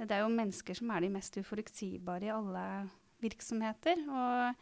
det 0.02 0.10
er 0.12 0.24
jo 0.24 0.34
mennesker 0.34 0.78
som 0.78 0.90
er 0.94 1.06
de 1.06 1.14
mest 1.14 1.38
uforutsigbare 1.38 2.30
i 2.30 2.34
alle 2.34 2.66
virksomheter. 3.22 4.02
Og 4.10 4.56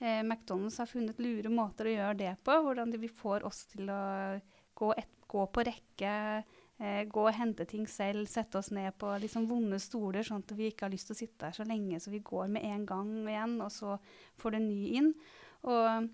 eh, 0.00 0.22
McDonald's 0.22 0.78
har 0.82 0.90
funnet 0.90 1.22
lure 1.22 1.52
måter 1.52 1.86
å 1.86 1.96
gjøre 1.96 2.20
det 2.24 2.34
på, 2.42 2.58
hvordan 2.66 2.94
de, 2.94 3.10
får 3.10 3.46
oss 3.46 3.64
til 3.70 3.90
å 3.90 4.02
gå, 4.74 4.92
et, 4.98 5.12
gå 5.30 5.46
på 5.46 5.66
rekke 5.70 6.14
Eh, 6.76 7.06
gå 7.08 7.22
og 7.24 7.32
hente 7.32 7.64
ting 7.64 7.86
selv, 7.88 8.26
sette 8.28 8.58
oss 8.60 8.68
ned 8.74 8.92
på 9.00 9.08
liksom 9.22 9.46
vonde 9.48 9.78
stoler, 9.80 10.26
sånn 10.26 10.42
at 10.44 10.52
vi 10.58 10.68
ikke 10.68 10.84
har 10.84 10.92
lyst 10.92 11.08
til 11.08 11.16
å 11.16 11.20
sitte 11.22 11.46
der 11.46 11.56
så 11.56 11.64
lenge, 11.64 12.00
så 12.02 12.12
vi 12.12 12.20
går 12.20 12.50
med 12.52 12.66
en 12.68 12.84
gang 12.88 13.12
igjen, 13.24 13.54
og 13.64 13.70
så 13.72 13.96
får 14.42 14.58
det 14.58 14.64
ny 14.66 14.80
inn. 15.00 15.08
Og 15.64 16.10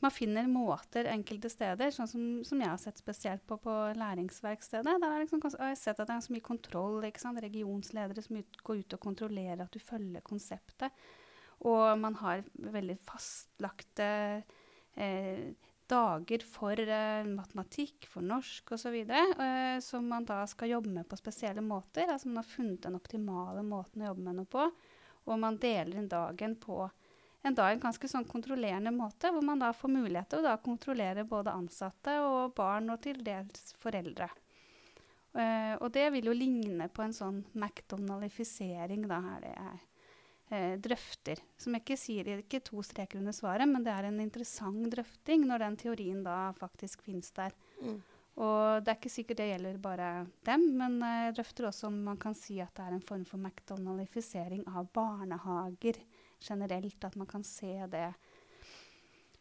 man 0.00 0.14
finner 0.14 0.48
måter 0.48 1.10
enkelte 1.12 1.50
steder, 1.52 1.92
sånn 1.92 2.08
som, 2.08 2.24
som 2.46 2.60
jeg 2.62 2.70
har 2.70 2.80
sett 2.80 3.02
spesielt 3.02 3.44
på 3.44 3.58
på 3.60 3.76
læringsverkstedet. 3.98 4.96
Der 5.02 5.12
er 5.12 5.24
liksom, 5.26 5.42
jeg 5.44 5.60
har 5.60 5.76
sett 5.76 6.00
at 6.00 6.08
det 6.08 6.16
er 6.16 6.24
så 6.24 6.34
mye 6.36 6.48
kontroll. 6.48 7.00
Regionsledere 7.02 8.24
som 8.24 8.38
ut, 8.38 8.60
går 8.64 8.84
ut 8.84 8.96
og 8.96 9.02
kontrollerer 9.02 9.64
at 9.66 9.74
du 9.74 9.82
følger 9.82 10.24
konseptet. 10.24 11.08
Og 11.68 11.98
man 11.98 12.14
har 12.22 12.46
veldig 12.54 12.96
fastlagte 13.02 14.08
eh, 14.94 15.48
dager 15.88 16.44
for 16.46 16.78
uh, 16.78 17.26
matematikk, 17.28 18.06
for 18.10 18.24
norsk 18.24 18.72
osv. 18.76 18.96
Uh, 19.08 19.78
som 19.84 20.08
man 20.08 20.26
da 20.28 20.42
skal 20.50 20.74
jobbe 20.74 20.92
med 20.92 21.08
på 21.08 21.18
spesielle 21.18 21.64
måter. 21.64 22.08
Altså 22.08 22.30
man 22.30 22.42
har 22.42 22.48
funnet 22.50 22.84
den 22.86 22.98
optimale 22.98 23.64
måten 23.66 24.04
å 24.04 24.10
jobbe 24.10 24.26
med 24.26 24.40
noe 24.40 24.50
på. 24.50 24.68
Og 25.28 25.40
man 25.40 25.58
deler 25.60 25.98
inn 26.00 26.10
dagen 26.10 26.56
på 26.60 26.86
en 27.42 27.54
dag, 27.54 27.72
en 27.72 27.82
ganske 27.82 28.08
sånn 28.10 28.26
kontrollerende 28.26 28.90
måte, 28.90 29.30
hvor 29.30 29.44
man 29.46 29.60
da 29.62 29.70
får 29.76 29.92
mulighet 29.92 30.32
til 30.32 30.46
å 30.48 30.56
kontrollere 30.62 31.22
både 31.28 31.54
ansatte 31.54 32.16
og 32.24 32.54
barn, 32.58 32.90
og 32.90 33.02
til 33.04 33.20
dels 33.24 33.74
foreldre. 33.78 34.26
Uh, 35.36 35.76
og 35.78 35.92
det 35.94 36.08
vil 36.14 36.30
jo 36.30 36.34
ligne 36.34 36.88
på 36.90 37.04
en 37.04 37.14
sånn 37.14 37.44
McDonaldifisering, 37.54 39.06
da, 39.10 39.20
er 39.36 39.44
det 39.44 39.54
jeg 39.54 39.84
drøfter. 40.48 41.40
Som 41.60 41.76
jeg 41.76 41.84
ikke 41.84 41.98
sier 42.00 42.30
ikke 42.38 42.62
to 42.64 42.82
streker 42.86 43.20
under 43.20 43.36
svaret, 43.36 43.68
men 43.68 43.84
det 43.84 43.92
er 43.92 44.08
en 44.08 44.20
interessant 44.22 44.86
drøfting 44.92 45.44
når 45.48 45.64
den 45.64 45.76
teorien 45.82 46.22
da 46.24 46.38
faktisk 46.58 47.02
finnes 47.04 47.30
der. 47.36 47.52
Mm. 47.82 47.98
Og 48.38 48.84
det 48.84 48.92
er 48.92 48.98
ikke 49.00 49.10
sikkert 49.10 49.40
det 49.40 49.48
gjelder 49.48 49.78
bare 49.82 50.08
dem, 50.46 50.68
men 50.78 51.00
uh, 51.02 51.26
jeg 51.26 51.38
drøfter 51.40 51.66
også 51.68 51.88
om 51.90 51.96
man 52.06 52.20
kan 52.22 52.36
si 52.38 52.60
at 52.62 52.70
det 52.78 52.86
er 52.86 52.94
en 52.94 53.04
form 53.04 53.24
for 53.26 53.42
McDonaldifisering 53.42 54.62
av 54.70 54.86
barnehager 54.94 55.98
generelt. 56.38 57.02
At 57.04 57.16
man 57.18 57.26
kan 57.26 57.42
se 57.42 57.74
det 57.90 58.12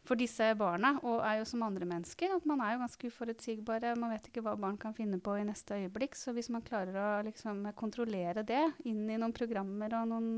for 0.07 0.17
disse 0.17 0.47
barna, 0.57 0.95
og 1.03 1.19
er 1.19 1.41
jo 1.41 1.45
som 1.45 1.65
andre 1.67 1.85
mennesker. 1.85 2.33
at 2.35 2.45
Man 2.47 2.61
er 2.63 2.73
jo 2.73 2.81
ganske 2.85 3.09
uforutsigbare. 3.11 3.95
Man 3.99 4.15
vet 4.15 4.29
ikke 4.29 4.41
hva 4.45 4.55
barn 4.57 4.79
kan 4.81 4.95
finne 4.97 5.19
på 5.21 5.35
i 5.37 5.45
neste 5.45 5.77
øyeblikk. 5.77 6.15
Så 6.15 6.33
hvis 6.33 6.49
man 6.49 6.65
klarer 6.65 6.97
å 6.97 7.09
liksom, 7.27 7.67
kontrollere 7.75 8.45
det 8.47 8.63
inn 8.87 9.03
i 9.09 9.19
noen 9.19 9.35
programmer 9.35 9.93
og 9.99 10.09
noen 10.09 10.31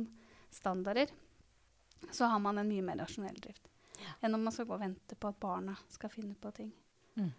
standarder, 0.51 1.11
så 2.11 2.29
har 2.31 2.39
man 2.39 2.57
en 2.57 2.69
mye 2.69 2.85
mer 2.85 3.01
rasjonell 3.01 3.37
drift 3.41 3.69
ja. 3.99 4.15
enn 4.21 4.35
om 4.35 4.43
man 4.43 4.55
skal 4.55 4.67
gå 4.69 4.77
og 4.77 4.81
vente 4.83 5.15
på 5.19 5.31
at 5.31 5.39
barna 5.41 5.75
skal 5.91 6.11
finne 6.13 6.35
på 6.39 6.51
ting. 6.55 6.71
Mm. 7.19 7.31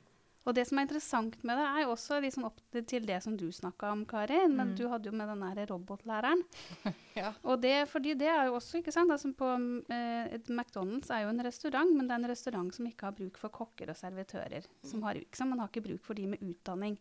Og 0.48 0.56
det 0.56 0.64
som 0.66 0.78
er 0.80 0.86
interessant 0.86 1.34
med 1.44 1.58
det, 1.60 1.64
er 1.68 1.82
jo 1.84 1.92
også 1.92 2.16
liksom 2.24 2.46
opp 2.48 2.60
til 2.88 3.04
det 3.06 3.18
som 3.20 3.34
du 3.36 3.50
snakka 3.52 3.90
om, 3.92 4.06
Kari. 4.08 4.38
Men 4.48 4.70
mm. 4.70 4.76
du 4.78 4.86
hadde 4.88 5.10
jo 5.10 5.16
med 5.16 5.28
den 5.28 5.42
der 5.44 5.68
robotlæreren. 5.68 6.42
ja. 7.20 7.34
Og 7.44 7.60
det, 7.60 7.74
fordi 7.90 8.14
det 8.18 8.30
er 8.32 8.48
jo 8.48 8.56
også, 8.56 8.80
ikke 8.80 8.94
sant 8.94 9.12
altså 9.12 9.34
på, 9.36 9.50
eh, 9.92 10.38
McDonald's 10.48 11.12
er 11.12 11.26
jo 11.26 11.34
en 11.34 11.44
restaurant, 11.44 11.92
men 11.92 12.08
det 12.08 12.16
er 12.16 12.22
en 12.22 12.32
restaurant 12.32 12.72
som 12.74 12.88
ikke 12.88 13.10
har 13.10 13.18
bruk 13.18 13.40
for 13.40 13.52
kokker 13.52 13.92
og 13.92 14.00
servitører. 14.00 14.64
som 14.86 15.04
Har, 15.04 15.20
Man 15.44 15.60
har 15.60 15.68
ikke 15.68 15.84
bruk 15.90 16.04
for 16.08 16.16
de 16.16 16.26
med 16.32 16.40
utdanning. 16.40 16.96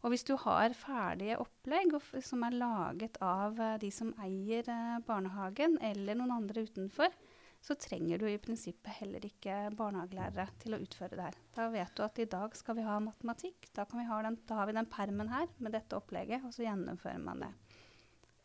Og 0.00 0.14
hvis 0.14 0.24
du 0.24 0.32
har 0.40 0.72
ferdige 0.76 1.36
opplegg 1.42 1.92
som 2.24 2.44
er 2.46 2.56
laget 2.56 3.18
av 3.24 3.58
uh, 3.60 3.76
de 3.80 3.90
som 3.92 4.14
eier 4.24 4.64
uh, 4.70 4.96
barnehagen, 5.04 5.76
eller 5.84 6.16
noen 6.16 6.38
andre 6.38 6.64
utenfor, 6.64 7.12
så 7.60 7.76
trenger 7.76 8.22
du 8.22 8.24
i 8.30 8.38
prinsippet 8.40 9.02
heller 9.02 9.24
ikke 9.28 9.54
barnehagelærere 9.76 10.46
til 10.62 10.74
å 10.74 10.80
utføre 10.80 11.16
det 11.18 11.26
her. 11.26 11.36
Da 11.52 11.66
vet 11.72 11.92
du 11.96 12.04
at 12.06 12.20
i 12.22 12.28
dag 12.32 12.56
skal 12.56 12.78
vi 12.78 12.86
ha 12.86 12.96
matematikk. 13.04 13.68
Da, 13.76 13.84
ha 13.84 14.20
den, 14.24 14.38
da 14.48 14.62
har 14.62 14.70
vi 14.70 14.76
den 14.78 14.88
permen 14.88 15.28
her 15.28 15.50
med 15.60 15.76
dette 15.76 15.98
opplegget, 15.98 16.46
og 16.48 16.56
så 16.56 16.64
gjennomfører 16.64 17.20
man 17.20 17.44
det. 17.44 17.50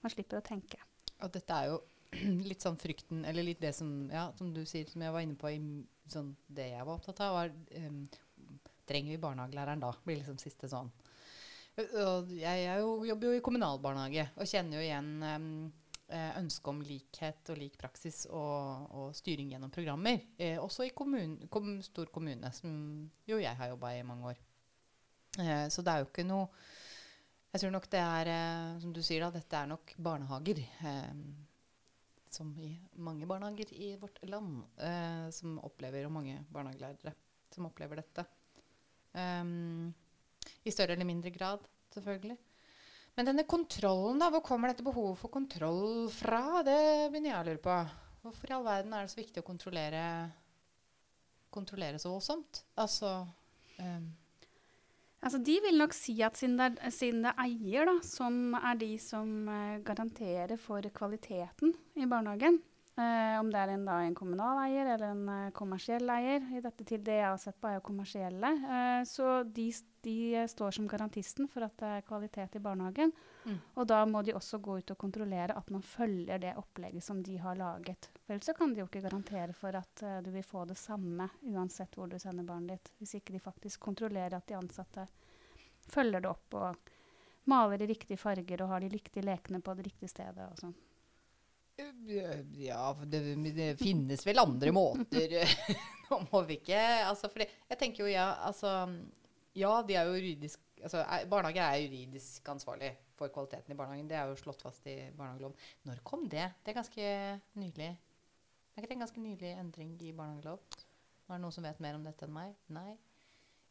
Man 0.03 0.11
slipper 0.11 0.41
å 0.41 0.45
tenke. 0.45 0.81
Og 1.23 1.31
dette 1.31 1.55
er 1.55 1.71
jo 1.71 1.79
litt 2.49 2.67
sånn 2.67 2.79
frykten, 2.81 3.23
eller 3.23 3.47
litt 3.47 3.63
det 3.63 3.71
som, 3.77 3.95
ja, 4.11 4.27
som 4.35 4.51
du 4.55 4.65
sier, 4.67 4.91
som 4.91 5.07
jeg 5.07 5.15
var 5.15 5.23
inne 5.23 5.39
på 5.39 5.53
i 5.53 5.57
sånn, 6.11 6.35
det 6.51 6.73
jeg 6.73 6.83
var 6.83 6.99
opptatt 6.99 7.23
av, 7.23 7.39
var 7.39 7.55
um, 7.87 8.05
Trenger 8.85 9.15
vi 9.15 9.17
barnehagelæreren 9.17 9.81
da? 9.81 9.87
blir 10.05 10.19
liksom 10.19 10.35
siste 10.37 10.67
sånn. 10.69 10.91
Jeg, 11.75 12.61
jo, 12.79 12.91
jobber 13.03 13.27
jo 13.27 13.35
i 13.35 13.43
kommunalbarnehage 13.43 14.29
og 14.39 14.47
kjenner 14.47 14.77
jo 14.77 14.83
igjen 14.85 15.09
um, 15.27 15.47
eh, 16.07 16.37
ønske 16.39 16.71
om 16.71 16.79
likhet 16.85 17.51
og 17.51 17.59
lik 17.59 17.75
praksis 17.81 18.21
og, 18.29 18.85
og 18.95 19.09
styring 19.17 19.51
gjennom 19.51 19.73
programmer. 19.75 20.21
Eh, 20.39 20.55
også 20.61 20.87
i 20.87 20.93
kommun, 20.95 21.35
kom, 21.51 21.73
stor 21.83 22.07
kommune, 22.15 22.51
som 22.55 22.71
jo 23.27 23.41
jeg 23.41 23.59
har 23.59 23.73
jobba 23.73 23.91
i 23.91 24.05
mange 24.07 24.31
år. 24.31 24.39
Så 25.35 25.83
det 25.83 25.91
er 25.91 25.99
jo 25.99 26.05
ikke 26.07 26.23
noe 26.23 26.45
Jeg 27.51 27.59
tror 27.59 27.71
nok 27.73 27.89
det 27.91 27.99
er, 27.99 28.29
som 28.79 28.93
du 28.95 29.01
sier, 29.03 29.25
da, 29.25 29.35
dette 29.35 29.59
er 29.59 29.67
nok 29.67 29.91
barnehager. 29.99 30.61
Eh, 30.63 31.11
som 32.31 32.55
i 32.59 32.71
mange 33.03 33.27
barnehager 33.27 33.75
i 33.75 33.93
vårt 33.99 34.19
land, 34.27 34.63
som 35.31 35.59
opplever, 35.63 36.07
og 36.07 36.11
mange 36.11 36.41
barnehagelærere 36.51 37.13
som 37.55 37.67
opplever 37.69 38.01
dette. 38.01 38.25
Um, 39.15 39.93
I 40.65 40.73
større 40.73 40.97
eller 40.97 41.07
mindre 41.07 41.31
grad, 41.33 41.65
selvfølgelig. 41.93 42.37
Men 43.15 43.29
denne 43.29 43.45
kontrollen, 43.47 44.19
da, 44.19 44.27
hvor 44.33 44.43
kommer 44.43 44.71
dette 44.71 44.83
behovet 44.83 45.19
for 45.21 45.31
kontroll 45.31 46.09
fra? 46.11 46.63
Det 46.67 46.79
begynner 47.13 47.31
jeg 47.31 47.37
å 47.37 47.47
lure 47.47 47.63
på. 47.63 47.77
Hvorfor 48.25 48.51
i 48.51 48.55
all 48.57 48.65
verden 48.65 48.93
er 48.95 49.05
det 49.05 49.13
så 49.13 49.21
viktig 49.21 49.39
å 49.39 49.47
kontrollere, 49.47 50.03
kontrollere 51.53 52.01
så 52.01 52.11
voldsomt? 52.11 52.65
Altså, 52.81 53.11
um. 53.79 54.07
altså 55.21 55.39
De 55.45 55.55
vil 55.63 55.79
nok 55.79 55.95
si 55.95 56.17
at 56.25 56.35
siden 56.39 56.57
det, 56.59 56.91
siden 56.91 57.23
det 57.23 57.31
er 57.31 57.43
eier 57.45 57.87
da, 57.87 57.95
som 58.03 58.57
er 58.59 58.81
de 58.81 58.91
som 58.99 59.29
uh, 59.47 59.77
garanterer 59.85 60.57
for 60.59 60.83
kvaliteten 60.97 61.71
i 61.95 62.09
barnehagen, 62.09 62.59
uh, 62.97 63.37
om 63.39 63.53
det 63.53 63.61
er 63.61 63.75
en, 63.77 63.87
da, 63.87 64.01
en 64.03 64.17
kommunal 64.17 64.59
eier 64.65 64.89
eller 64.97 65.13
en 65.13 65.23
uh, 65.29 65.53
kommersiell 65.55 66.09
eier 66.17 66.49
I 66.51 66.65
dette 66.65 66.83
til 66.83 67.05
det 67.05 67.21
jeg 67.21 67.29
har 67.29 67.39
sett 67.45 67.61
på, 67.61 67.71
er 67.71 67.85
kommersielle. 67.85 68.51
så 69.07 69.37
de 69.45 69.69
de 70.05 70.47
står 70.47 70.75
som 70.77 70.87
garantisten 70.87 71.47
for 71.49 71.65
at 71.65 71.73
det 71.81 71.91
er 71.97 72.05
kvalitet 72.05 72.57
i 72.57 72.61
barnehagen. 72.61 73.11
Mm. 73.45 73.57
Og 73.73 73.87
da 73.89 74.03
må 74.05 74.21
de 74.25 74.35
også 74.37 74.59
gå 74.61 74.77
ut 74.79 74.93
og 74.93 74.99
kontrollere 75.01 75.57
at 75.57 75.71
man 75.73 75.81
følger 75.85 76.41
det 76.41 76.53
opplegget 76.61 77.03
som 77.03 77.23
de 77.25 77.39
har 77.41 77.57
laget. 77.57 78.09
For 78.21 78.35
ellers 78.35 78.49
så 78.51 78.55
kan 78.57 78.73
de 78.73 78.83
jo 78.83 78.87
ikke 78.89 79.03
garantere 79.07 79.55
for 79.57 79.77
at 79.81 80.05
uh, 80.05 80.19
du 80.25 80.29
vil 80.35 80.45
få 80.45 80.67
det 80.69 80.77
samme 80.77 81.29
uansett 81.49 81.97
hvor 81.97 82.11
du 82.11 82.19
sender 82.21 82.45
barnet 82.45 82.77
ditt. 82.77 82.93
Hvis 83.01 83.17
ikke 83.19 83.33
de 83.33 83.41
faktisk 83.41 83.81
kontrollerer 83.87 84.37
at 84.37 84.47
de 84.47 84.59
ansatte 84.59 85.07
følger 85.89 86.21
det 86.21 86.29
opp 86.29 86.57
og 86.61 86.93
maler 87.49 87.81
i 87.81 87.89
riktige 87.89 88.21
farger 88.21 88.63
og 88.65 88.73
har 88.73 88.85
de 88.85 88.93
riktige 88.93 89.25
lekene 89.25 89.61
på 89.61 89.73
det 89.77 89.89
riktige 89.89 90.13
stedet 90.13 90.45
og 90.45 90.61
sånn. 90.61 90.77
Ja, 92.55 92.93
det, 93.03 93.19
det, 93.51 93.73
finnes 93.81 94.23
vel 94.23 94.39
andre 94.39 94.71
måter. 94.71 95.33
Nå 96.09 96.21
må 96.29 96.41
vi 96.47 96.59
ikke 96.61 96.79
altså, 97.09 97.27
for 97.33 97.43
Jeg 97.43 97.79
tenker 97.81 98.05
jo, 98.05 98.11
ja, 98.13 98.29
altså 98.47 98.85
ja, 99.55 99.71
de 99.87 99.95
er 99.97 100.09
juridisk 100.11 100.61
altså, 100.83 101.03
Barnehage 101.31 101.63
er 101.63 101.83
juridisk 101.85 102.49
ansvarlig 102.51 102.91
for 103.15 103.31
kvaliteten 103.33 103.71
i 103.71 103.77
barnehagen. 103.79 104.09
Det 104.09 104.17
er 104.19 104.29
jo 104.29 104.39
slått 104.39 104.63
fast 104.65 104.87
i 104.91 104.97
barnehageloven. 105.15 105.55
Når 105.87 106.03
kom 106.03 106.27
det? 106.29 106.49
Det 106.63 106.73
er 106.73 106.79
ganske 106.81 107.09
nylig. 107.61 107.91
Er 108.75 108.83
ikke 108.83 108.91
det 108.91 108.97
en 108.97 109.05
ganske 109.05 109.23
nylig 109.23 109.51
endring 109.55 109.95
i 110.03 110.11
barnehagelov? 110.15 110.59
Er 111.25 111.37
det 111.37 111.41
noen 111.41 111.55
som 111.55 111.65
vet 111.65 111.79
mer 111.81 111.97
om 111.97 112.03
dette 112.05 112.27
enn 112.27 112.35
meg? 112.35 112.55
Nei. 112.75 112.97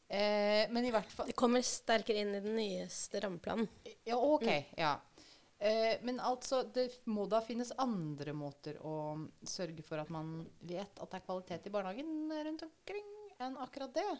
Eh, 0.09 0.65
men 0.71 0.85
i 0.85 0.91
hvert 0.93 1.13
fall 1.17 1.31
Det 1.31 1.37
kommer 1.39 1.65
sterkere 1.65 2.21
inn 2.21 2.35
i 2.37 2.43
den 2.45 2.57
nyeste 2.59 3.21
rammeplanen. 3.25 3.69
Ja, 4.05 4.17
OK. 4.17 4.49
Mm. 4.49 4.73
Ja. 4.81 4.95
Eh, 5.59 6.01
men 6.05 6.21
altså, 6.21 6.63
det 6.75 6.91
må 7.09 7.29
da 7.31 7.41
finnes 7.45 7.73
andre 7.81 8.35
måter 8.37 8.81
å 8.85 8.97
sørge 9.49 9.85
for 9.87 10.03
at 10.03 10.11
man 10.13 10.43
vet 10.61 10.99
at 11.01 11.09
det 11.11 11.21
er 11.21 11.25
kvalitet 11.29 11.69
i 11.69 11.73
barnehagen 11.73 12.33
rundt 12.49 12.67
omkring, 12.67 13.09
enn 13.45 13.57
akkurat 13.65 13.95
det? 13.97 14.11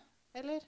Eller? 0.41 0.65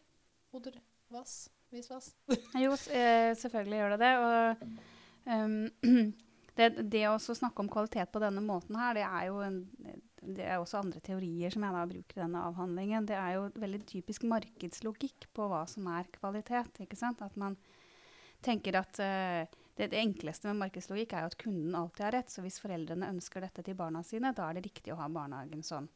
Oder 0.57 0.79
was? 1.13 1.51
Vis 1.71 1.91
was? 1.91 2.15
jo, 2.65 2.73
eh, 2.73 3.33
selvfølgelig 3.37 3.81
gjør 3.81 3.95
det 3.95 4.01
det. 4.01 4.13
Og 4.25 5.35
um, 5.35 5.57
det, 6.59 6.71
det 6.93 7.05
å 7.11 7.19
snakke 7.21 7.61
om 7.65 7.71
kvalitet 7.73 8.13
på 8.13 8.23
denne 8.23 8.45
måten 8.45 8.79
her, 8.81 8.97
det 8.97 9.05
er 9.05 9.27
jo 9.29 9.43
en, 9.45 9.61
det 10.23 10.47
er 10.47 10.57
også 10.57 10.81
andre 10.81 11.03
teorier 11.05 11.53
som 11.53 11.67
jeg 11.67 11.77
da 11.77 11.85
bruker 11.91 12.19
i 12.19 12.25
denne 12.25 12.45
avhandlingen. 12.49 13.09
Det 13.11 13.19
er 13.19 13.37
jo 13.37 13.51
veldig 13.61 13.83
typisk 13.91 14.25
markedslogikk 14.31 15.29
på 15.37 15.51
hva 15.53 15.67
som 15.71 15.91
er 15.93 16.09
kvalitet. 16.17 16.81
ikke 16.87 16.99
sant? 16.99 17.21
At 17.27 17.37
man 17.37 17.59
tenker 18.47 18.81
at 18.81 19.03
uh, 19.03 19.45
det, 19.77 19.91
det, 19.91 20.01
enkleste 20.01 20.49
med 20.49 20.63
markedslogikk 20.65 21.13
er 21.13 21.27
jo 21.27 21.35
at 21.35 21.41
kunden 21.43 21.77
alltid 21.77 22.09
har 22.09 22.17
rett. 22.17 22.33
Så 22.33 22.45
hvis 22.47 22.63
foreldrene 22.63 23.13
ønsker 23.13 23.45
dette 23.45 23.67
til 23.67 23.77
barna 23.77 24.01
sine, 24.07 24.33
da 24.33 24.49
er 24.49 24.57
det 24.57 24.69
riktig 24.71 24.95
å 24.95 25.01
ha 25.03 25.13
barnehagen 25.13 25.67
sånn. 25.67 25.91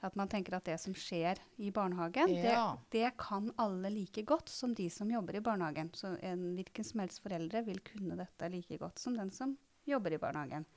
At 0.00 0.14
man 0.14 0.30
tenker 0.30 0.54
at 0.54 0.66
det 0.68 0.76
som 0.78 0.94
skjer 0.94 1.40
i 1.58 1.72
barnehagen, 1.74 2.30
ja. 2.30 2.76
det, 2.78 2.98
det, 3.00 3.08
kan 3.18 3.50
alle 3.58 3.90
like 3.90 4.22
godt 4.22 4.50
som 4.52 4.74
de 4.74 4.86
som 4.94 5.10
jobber 5.10 5.40
i 5.40 5.42
barnehagen. 5.42 5.90
Så 5.94 6.12
en 6.22 6.52
hvilken 6.54 6.86
som 6.86 7.02
helst 7.02 7.22
foreldre 7.24 7.64
vil 7.66 7.80
kunne 7.86 8.18
dette 8.18 8.50
like 8.52 8.78
godt 8.78 9.02
som 9.02 9.16
den 9.18 9.32
som 9.34 9.56
jobber 9.88 10.14
i 10.14 10.20
barnehagen. 10.22 10.68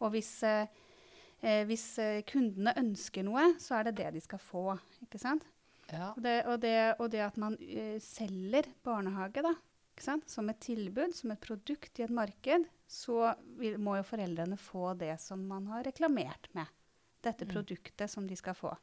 Og 0.00 0.14
hvis, 0.14 0.30
eh, 0.48 0.72
eh 1.44 1.66
hvis 1.68 1.84
eh, 2.00 2.22
kundene 2.28 2.72
ønsker 2.80 3.26
noe, 3.28 3.52
så 3.60 3.80
er 3.80 3.90
det 3.90 3.98
det 4.00 4.14
de 4.16 4.24
skal 4.24 4.40
få. 4.40 4.64
ikke 5.04 5.20
sant? 5.20 5.44
Ja. 5.92 6.14
Det, 6.16 6.38
og, 6.46 6.56
det, 6.64 6.76
og, 6.98 7.10
det, 7.12 7.20
at 7.22 7.36
man 7.38 7.54
uh, 7.60 7.98
selger 8.02 8.66
barnehage, 8.82 9.44
da? 9.44 9.52
Som 10.28 10.50
et 10.50 10.58
tilbud, 10.60 11.14
som 11.16 11.30
et 11.32 11.40
produkt 11.40 12.00
i 12.00 12.04
et 12.04 12.12
marked, 12.12 12.66
så 12.90 13.30
vil, 13.56 13.78
må 13.80 13.94
jo 13.96 14.04
foreldrene 14.04 14.58
få 14.60 14.90
det 14.98 15.14
som 15.22 15.44
man 15.48 15.68
har 15.70 15.86
reklamert 15.86 16.50
med. 16.58 16.68
Dette 17.26 17.44
Mm. 17.46 17.52
produktet 17.54 18.10
som 18.10 18.26
de 18.26 18.36
skal 18.38 18.54
få. 18.54 18.76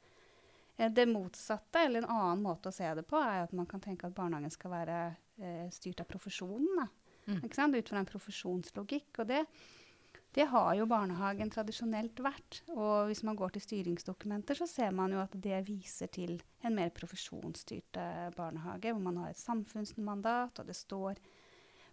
Eh, 0.77 0.89
Det 0.91 1.05
motsatte, 1.07 1.79
eller 1.85 2.03
en 2.03 2.09
annen 2.09 2.43
måte 2.43 2.69
å 2.69 2.73
se 2.73 2.93
det 2.93 3.05
på, 3.07 3.17
er 3.21 3.43
at 3.43 3.53
man 3.53 3.65
kan 3.65 3.79
tenke 3.79 4.05
at 4.09 4.15
barnehagen 4.15 4.51
skal 4.51 4.71
være 4.71 5.15
eh, 5.39 5.69
styrt 5.71 6.01
av 6.03 6.07
profesjonen. 6.11 6.89
Mm. 7.27 7.39
Ut 7.43 7.89
fra 7.89 7.99
en 7.99 8.05
profesjonslogikk. 8.05 9.19
Og 9.19 9.27
det, 9.27 9.45
det 10.35 10.47
har 10.51 10.73
jo 10.75 10.85
barnehagen 10.89 11.49
tradisjonelt 11.49 12.19
vært. 12.19 12.61
Og 12.75 13.07
hvis 13.07 13.23
man 13.23 13.35
går 13.39 13.53
til 13.55 13.61
styringsdokumenter, 13.61 14.55
så 14.59 14.67
ser 14.67 14.91
man 14.91 15.11
jo 15.11 15.21
at 15.21 15.31
det 15.31 15.61
viser 15.65 16.07
til 16.11 16.41
en 16.63 16.75
mer 16.75 16.89
profesjonsstyrt 16.89 17.97
eh, 17.97 18.29
barnehage, 18.35 18.91
hvor 18.91 19.01
man 19.01 19.17
har 19.23 19.29
et 19.29 19.37
samfunnsmandat, 19.39 20.59
og 20.59 20.67
det 20.67 20.75
står 20.75 21.15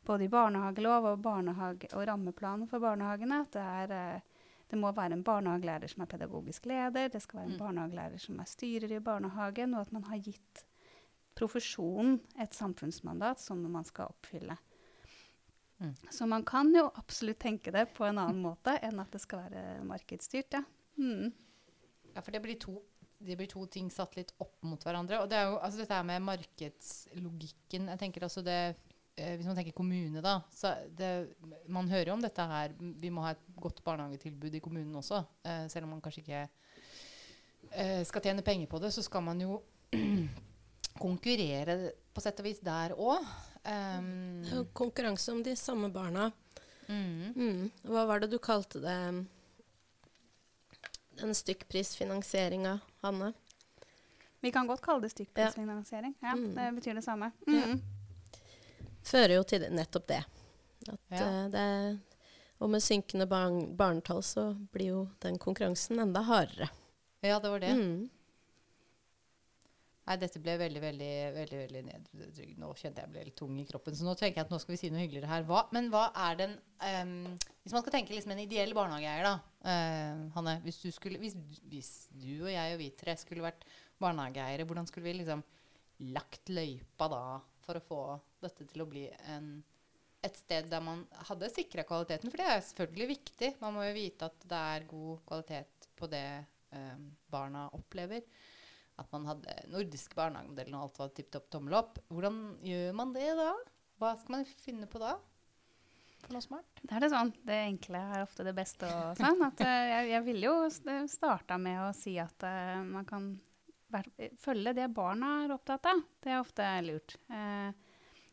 både 0.07 0.25
i 0.25 0.29
barnehagelov 0.33 1.05
og, 1.13 1.23
barnehage, 1.23 1.93
og 1.95 2.07
rammeplanen 2.09 2.69
for 2.69 2.81
barnehagene 2.81 3.43
at 3.45 3.53
det, 3.53 3.63
er, 3.63 3.93
eh, 4.17 4.21
det 4.71 4.79
må 4.79 4.93
være 4.95 5.17
en 5.19 5.25
barnehagelærer 5.27 5.91
som 5.91 6.03
er 6.05 6.11
pedagogisk 6.13 6.67
leder, 6.71 7.09
det 7.11 7.23
skal 7.23 7.41
være 7.41 7.49
en 7.51 7.57
Mm. 7.57 7.63
barnehagelærer 7.65 8.19
som 8.23 8.39
er 8.41 8.45
styrer 8.49 8.93
i 8.97 9.01
barnehagen, 9.01 9.75
og 9.75 9.81
at 9.81 9.93
man 9.93 10.05
har 10.05 10.19
gitt 10.19 10.65
profesjonen 11.35 12.21
et 12.41 12.55
samfunnsmandat 12.55 13.41
som 13.41 13.59
man 13.71 13.85
skal 13.85 14.11
oppfylle. 14.13 14.57
Mm. 15.81 15.95
Så 16.11 16.27
man 16.29 16.45
kan 16.45 16.75
jo 16.77 16.91
absolutt 17.01 17.39
tenke 17.41 17.73
det 17.73 17.87
på 17.97 18.05
en 18.05 18.19
annen 18.19 18.43
måte 18.49 18.77
enn 18.85 19.01
at 19.01 19.11
det 19.15 19.21
skal 19.23 19.47
være 19.49 19.85
markedsstyrt. 19.89 20.53
Ja. 20.59 20.63
Mm. 20.99 21.33
Ja, 22.15 22.21
for 22.21 22.31
det 22.35 22.43
blir, 22.43 22.59
to, 22.61 22.75
det 23.19 23.37
blir 23.39 23.49
to 23.49 23.65
ting 23.67 23.89
satt 23.91 24.17
litt 24.19 24.35
opp 24.43 24.59
mot 24.67 24.83
hverandre. 24.85 25.23
Og 25.23 25.31
det 25.31 25.39
er 25.39 25.49
jo 25.49 25.59
altså 25.63 25.81
dette 25.81 25.95
her 25.95 26.03
med 26.05 26.23
markedslogikken 26.27 27.89
Jeg 27.89 27.99
tenker 28.03 28.27
også 28.27 28.43
det 28.45 28.77
Hvis 29.17 29.47
man 29.47 29.57
tenker 29.59 29.75
kommune, 29.77 30.21
da. 30.25 30.39
Så 30.55 30.71
det, 30.97 31.09
man 31.69 31.89
hører 31.91 32.09
jo 32.09 32.15
om 32.15 32.23
dette 32.25 32.45
her. 32.53 32.73
Vi 32.79 33.11
må 33.13 33.25
ha 33.27 33.35
et 33.35 33.43
godt 33.61 33.83
barnehagetilbud 33.85 34.55
i 34.57 34.63
kommunen 34.65 34.95
også. 34.97 35.25
Eh, 35.45 35.67
selv 35.69 35.85
om 35.85 35.91
man 35.97 36.01
kanskje 36.01 36.23
ikke 36.23 36.45
eh, 37.73 38.01
skal 38.09 38.25
tjene 38.25 38.45
penger 38.47 38.71
på 38.71 38.81
det, 38.81 38.93
så 38.95 39.05
skal 39.05 39.23
man 39.27 39.43
jo 39.45 39.59
konkurrere 41.05 41.93
på 42.15 42.23
sett 42.25 42.41
og 42.41 42.49
vis 42.49 42.63
der 42.65 42.95
òg. 42.97 43.27
Um, 43.61 44.41
jo 44.49 44.63
konkurranse 44.73 45.35
om 45.35 45.43
de 45.45 45.53
samme 45.57 45.91
barna. 45.93 46.31
mm. 46.89 47.35
Mm. 47.37 47.71
Hva 47.85 48.07
var 48.09 48.23
det 48.23 48.31
du 48.33 48.39
kalte 48.41 48.81
det? 48.81 48.97
Den 51.21 51.35
stykkprisfinansieringa, 51.37 52.79
Hanne? 53.05 53.35
Vi 54.41 54.49
kan 54.55 54.67
godt 54.67 54.81
kalle 54.81 55.05
det 55.05 55.13
stykkprisfinansiering. 55.13 56.15
Ja, 56.23 56.33
Mm. 56.35 56.55
Det 56.57 56.75
betyr 56.81 56.95
det 56.95 57.05
samme. 57.05 57.33
Ja. 57.47 57.77
Fører 59.07 59.37
jo 59.39 59.43
til 59.49 59.65
nettopp 59.73 60.07
det. 60.11 60.23
At, 60.89 61.01
Ja. 61.11 61.27
eh, 61.27 61.49
det 61.53 61.67
og 62.61 62.69
med 62.69 62.83
synkende 62.85 63.25
barn, 63.29 63.75
barnetall 63.77 64.21
så 64.23 64.51
blir 64.73 64.91
jo 64.93 65.03
den 65.25 65.39
konkurransen 65.41 65.99
enda 66.03 66.21
hardere. 66.21 66.69
Ja, 67.25 67.39
det 67.41 67.51
var 67.51 67.63
det. 67.63 67.71
Mm. 67.73 68.11
Nei, 70.11 70.17
dette 70.19 70.41
ble 70.43 70.57
veldig, 70.59 70.81
veldig 70.83 71.09
veldig, 71.37 71.59
veldig 71.61 71.81
nedtrykkende. 71.87 72.59
Nå 72.61 72.71
kjente 72.75 73.01
jeg 73.05 73.13
ble 73.13 73.23
litt 73.29 73.37
tung 73.39 73.55
i 73.63 73.67
kroppen. 73.69 73.95
Så 73.95 74.05
nå 74.05 74.17
tenker 74.19 74.41
jeg 74.41 74.49
at 74.49 74.53
nå 74.53 74.59
skal 74.61 74.75
vi 74.75 74.79
si 74.81 74.91
noe 74.91 75.05
hyggeligere 75.05 75.31
her. 75.31 75.45
Hva, 75.47 75.61
men 75.77 75.87
hva 75.93 76.09
er 76.29 76.41
den 76.41 76.57
um, 76.83 77.13
Hvis 77.63 77.77
man 77.77 77.85
skal 77.85 77.95
tenke 77.95 78.17
liksom 78.17 78.33
en 78.35 78.43
ideell 78.43 78.75
barnehageeier, 78.77 79.29
da. 79.29 79.35
Uh, 79.63 80.25
Hanne, 80.35 80.57
hvis 80.65 80.81
du, 80.83 80.89
skulle, 80.93 81.21
hvis, 81.23 81.37
hvis 81.71 81.93
du 82.11 82.43
og 82.43 82.51
jeg 82.51 82.75
og 82.75 82.83
vi 82.83 82.91
tre 82.99 83.15
skulle 83.21 83.45
vært 83.45 83.63
barnehageeiere, 84.03 84.67
hvordan 84.67 84.89
skulle 84.91 85.07
vi 85.13 85.19
liksom 85.21 85.45
lagt 86.17 86.51
løypa 86.51 87.09
da 87.13 87.23
for 87.71 87.79
å 87.81 87.85
få 87.87 88.01
dette 88.43 88.67
til 88.69 88.83
å 88.83 88.89
bli 88.91 89.07
en, 89.31 89.51
et 90.27 90.37
sted 90.37 90.69
der 90.71 90.83
man 90.85 91.07
hadde 91.31 91.49
sikra 91.55 91.87
kvaliteten? 91.89 92.31
For 92.33 92.43
det 92.43 92.49
er 92.51 92.65
selvfølgelig 92.67 93.11
viktig. 93.15 93.53
Man 93.63 93.79
må 93.79 93.87
jo 93.87 93.97
vite 93.97 94.29
at 94.29 94.49
det 94.51 94.63
er 94.75 94.89
god 94.91 95.23
kvalitet 95.31 95.89
på 95.97 96.11
det 96.11 96.27
um, 96.75 97.07
barna 97.31 97.69
opplever 97.79 98.27
at 99.01 99.09
man 99.15 99.25
hadde 99.31 99.55
nordisk 99.73 100.13
barnehagemodell 100.19 100.75
og 100.77 100.83
alt 100.85 100.99
var 101.01 101.13
tipp 101.17 101.31
topp 101.33 101.47
tommel 101.55 101.79
opp. 101.79 101.99
Hvordan 102.13 102.41
gjør 102.67 102.91
man 102.99 103.15
det 103.15 103.31
da? 103.39 103.55
Hva 104.01 104.11
skal 104.21 104.35
man 104.35 104.49
finne 104.61 104.89
på 104.91 105.01
da? 105.01 105.15
For 106.21 106.35
noe 106.37 106.45
smart? 106.45 106.83
Det 106.85 106.93
er 106.99 107.07
det 107.07 107.09
sånn. 107.15 107.31
Det 107.49 107.57
enkle 107.65 108.03
er 108.13 108.27
ofte 108.27 108.45
det 108.45 108.53
beste. 108.59 108.85
Og 108.93 109.17
sånn. 109.17 109.41
At, 109.47 109.63
eh, 109.65 109.87
jeg, 109.95 110.11
jeg 110.11 110.27
ville 110.27 110.51
jo 110.51 110.57
st- 110.69 110.99
starta 111.15 111.57
med 111.57 111.81
å 111.81 111.89
si 111.97 112.19
at 112.21 112.45
uh, 112.45 112.83
man 112.85 113.09
kan 113.09 113.31
følge 114.41 114.75
det 114.77 114.89
barna 114.95 115.41
er 115.45 115.55
opptatt 115.55 115.89
av. 115.91 116.03
Det 116.23 116.33
er 116.33 116.41
ofte 116.41 116.67
lurt. 116.87 117.17
Eh, 117.33 117.71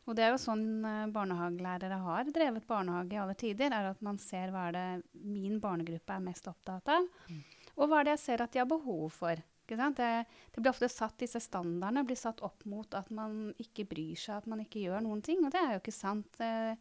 og 0.08 0.16
det 0.16 0.24
er 0.24 0.32
jo 0.32 0.40
sånn 0.40 0.64
eh, 0.88 1.04
barnehagelærere 1.12 2.00
har 2.00 2.32
drevet 2.32 2.66
barnehage 2.68 3.16
i 3.16 3.20
alle 3.20 3.36
tider. 3.38 3.74
er 3.74 3.90
At 3.90 4.00
man 4.04 4.20
ser 4.22 4.54
hva 4.54 4.70
det 4.72 4.86
min 5.12 5.58
barnegruppe 5.60 6.16
er 6.16 6.24
mest 6.24 6.48
opptatt 6.48 6.88
av. 6.94 7.06
Mm. 7.28 7.42
Og 7.76 7.90
hva 7.90 8.02
det 8.04 8.16
jeg 8.16 8.24
ser 8.24 8.44
at 8.44 8.54
de 8.54 8.62
har 8.62 8.70
behov 8.70 9.08
for. 9.14 9.42
Det, 9.68 9.76
det 9.76 10.62
blir 10.62 10.70
ofte 10.70 10.88
satt, 10.88 11.18
Disse 11.20 11.42
standardene 11.44 12.06
blir 12.08 12.16
satt 12.16 12.40
opp 12.40 12.64
mot 12.64 12.94
at 12.96 13.10
man 13.12 13.50
ikke 13.60 13.84
bryr 13.90 14.16
seg, 14.16 14.38
at 14.38 14.48
man 14.48 14.62
ikke 14.64 14.80
gjør 14.86 15.04
noen 15.04 15.20
ting. 15.24 15.42
Og 15.44 15.52
det 15.52 15.60
er 15.60 15.74
jo 15.76 15.82
ikke 15.82 15.98
sant. 15.98 16.40
Eh, 16.40 16.72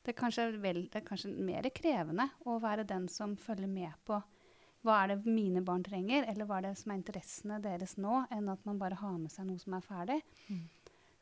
det 0.00 0.14
er, 0.14 0.16
kanskje 0.16 0.46
vel, 0.62 0.84
det 0.88 1.02
er 1.02 1.08
kanskje 1.08 1.32
mer 1.34 1.66
krevende 1.74 2.30
å 2.48 2.60
være 2.62 2.86
den 2.88 3.10
som 3.12 3.34
følger 3.36 3.68
med 3.68 3.98
på 4.06 4.16
hva 4.86 5.02
er 5.02 5.12
det 5.12 5.28
mine 5.28 5.62
barn 5.64 5.82
trenger, 5.84 6.24
eller 6.30 6.48
hva 6.48 6.60
er 6.60 6.70
det 6.70 6.76
som 6.80 6.92
er 6.92 7.00
interessene 7.00 7.60
deres 7.62 7.98
nå, 8.00 8.24
enn 8.32 8.48
at 8.48 8.62
man 8.68 8.80
bare 8.80 8.98
har 9.00 9.18
med 9.18 9.32
seg 9.32 9.48
noe 9.48 9.60
som 9.60 9.76
er 9.76 9.84
ferdig. 9.84 10.20
Mm. 10.48 10.62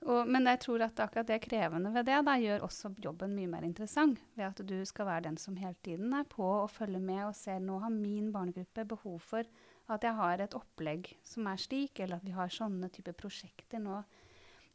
Og, 0.07 0.29
men 0.31 0.47
jeg 0.47 0.61
tror 0.63 0.85
at 0.87 1.01
akkurat 1.03 1.27
det 1.27 1.41
krevende 1.43 1.91
ved 1.91 2.07
det 2.07 2.21
da, 2.27 2.37
gjør 2.39 2.69
også 2.69 2.93
jobben 3.03 3.35
mye 3.35 3.51
mer 3.51 3.67
interessant. 3.67 4.21
Ved 4.39 4.47
at 4.47 4.63
du 4.63 4.77
skal 4.87 5.09
være 5.09 5.27
den 5.27 5.41
som 5.43 5.57
hele 5.59 5.75
tiden 5.83 6.15
er 6.15 6.29
på 6.31 6.47
og 6.47 6.71
følger 6.71 7.03
med 7.03 7.25
og 7.27 7.35
ser 7.37 7.59
nå 7.65 7.81
har 7.83 7.91
min 7.91 8.31
barnegruppe 8.35 8.87
behov 8.95 9.19
for 9.27 9.49
at 9.89 10.05
jeg 10.05 10.15
har 10.15 10.45
et 10.45 10.55
opplegg 10.55 11.11
som 11.27 11.49
er 11.51 11.59
slik, 11.59 11.99
eller 11.99 12.21
at 12.21 12.27
vi 12.29 12.37
har 12.37 12.53
sånne 12.53 12.93
typer 12.95 13.17
prosjekter 13.19 13.83
nå. 13.83 13.99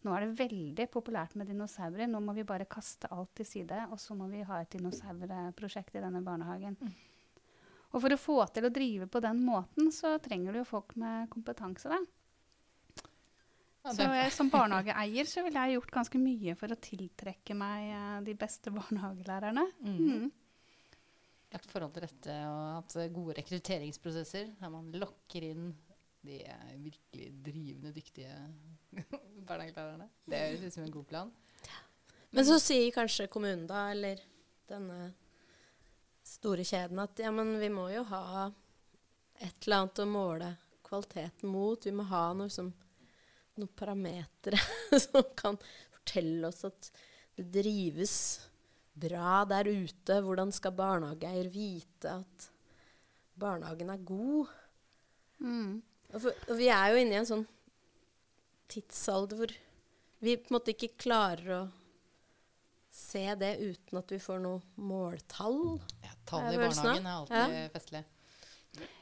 Nå 0.04 0.12
er 0.12 0.26
det 0.26 0.40
veldig 0.42 0.90
populært 0.92 1.38
med 1.40 1.48
dinosaurer. 1.48 2.10
Nå 2.12 2.20
må 2.20 2.36
vi 2.36 2.44
bare 2.44 2.68
kaste 2.68 3.08
alt 3.14 3.32
til 3.38 3.48
side, 3.48 3.86
og 3.94 4.02
så 4.04 4.18
må 4.20 4.28
vi 4.28 4.44
ha 4.44 4.60
et 4.60 4.76
dinosaurprosjekt 4.76 5.96
i 5.96 6.04
denne 6.04 6.20
barnehagen. 6.26 6.76
Mm. 6.82 7.13
Og 7.94 8.02
for 8.02 8.14
å 8.14 8.20
få 8.20 8.40
til 8.54 8.66
å 8.66 8.74
drive 8.74 9.08
på 9.12 9.22
den 9.22 9.44
måten, 9.46 9.92
så 9.94 10.16
trenger 10.22 10.54
du 10.54 10.64
jo 10.64 10.70
folk 10.70 10.96
med 11.00 11.30
kompetanse, 11.34 11.92
da. 11.92 12.02
Så 13.84 14.06
jeg, 14.08 14.32
som 14.32 14.48
barnehageeier 14.48 15.28
så 15.28 15.42
ville 15.44 15.60
jeg 15.60 15.76
gjort 15.76 15.92
ganske 15.92 16.20
mye 16.22 16.54
for 16.56 16.72
å 16.72 16.80
tiltrekke 16.80 17.56
meg 17.58 17.90
eh, 17.92 18.20
de 18.30 18.36
beste 18.40 18.72
barnehagelærerne. 18.78 19.66
Mm. 19.84 19.98
Mm. 20.00 20.30
Lagt 21.54 21.70
forhold 21.70 21.92
til 21.94 22.06
rette 22.08 22.38
og 22.48 22.62
hatt 22.78 22.96
eh, 23.02 23.12
gode 23.14 23.36
rekrutteringsprosesser 23.42 24.54
der 24.62 24.72
man 24.72 24.88
lokker 24.96 25.50
inn 25.50 25.74
de 26.24 26.40
eh, 26.48 26.70
virkelig 26.80 27.28
drivende 27.44 27.92
dyktige 27.94 28.38
barnehagelærerne. 29.50 30.08
Det 30.32 30.46
høres 30.46 30.64
ut 30.64 30.78
som 30.78 30.88
en 30.88 30.96
god 30.96 31.10
plan. 31.12 31.36
Men 32.34 32.48
så 32.48 32.56
sier 32.64 32.88
kanskje 32.96 33.28
kommunen 33.30 33.68
da, 33.70 33.90
eller 33.92 34.24
denne 34.72 35.12
store 36.24 36.64
kjeden, 36.66 37.02
at 37.04 37.20
ja, 37.20 37.32
men 37.36 37.58
vi 37.60 37.70
må 37.74 37.90
jo 37.92 38.04
ha 38.10 38.48
et 39.44 39.66
eller 39.66 39.84
annet 39.84 40.02
å 40.04 40.08
måle 40.08 40.52
kvaliteten 40.86 41.52
mot. 41.52 41.86
Vi 41.86 41.94
må 41.96 42.06
ha 42.10 42.26
noe 42.38 42.52
som, 42.54 42.70
noen 43.60 43.74
parametere 43.78 44.60
som 45.06 45.26
kan 45.38 45.60
fortelle 45.94 46.50
oss 46.50 46.64
at 46.68 46.92
det 47.38 47.50
drives 47.62 48.16
bra 48.94 49.42
der 49.50 49.70
ute. 49.72 50.20
Hvordan 50.22 50.54
skal 50.54 50.76
barnehageeier 50.78 51.50
vite 51.54 52.18
at 52.22 52.50
barnehagen 53.40 53.92
er 53.94 54.06
god? 54.06 54.52
Mm. 55.44 55.82
Og, 56.14 56.20
for, 56.22 56.46
og 56.48 56.60
vi 56.60 56.70
er 56.72 56.94
jo 56.94 57.02
inne 57.02 57.18
i 57.18 57.22
en 57.24 57.30
sånn 57.30 57.48
tidsalder 58.74 59.40
hvor 59.40 59.54
vi 60.24 60.38
på 60.40 60.50
en 60.50 60.56
måte 60.56 60.74
ikke 60.74 60.96
klarer 61.04 61.56
å 61.58 61.64
se 62.94 63.24
det 63.42 63.56
uten 63.60 64.00
at 64.00 64.12
vi 64.14 64.20
får 64.22 64.42
noe 64.44 64.62
måltall. 64.86 65.60
Ja, 66.04 66.12
Tall 66.30 66.52
i 66.54 66.60
barnehagen 66.62 67.08
er 67.08 67.16
alltid 67.18 67.56
Ja. 67.58 67.70
festlig. 67.74 68.04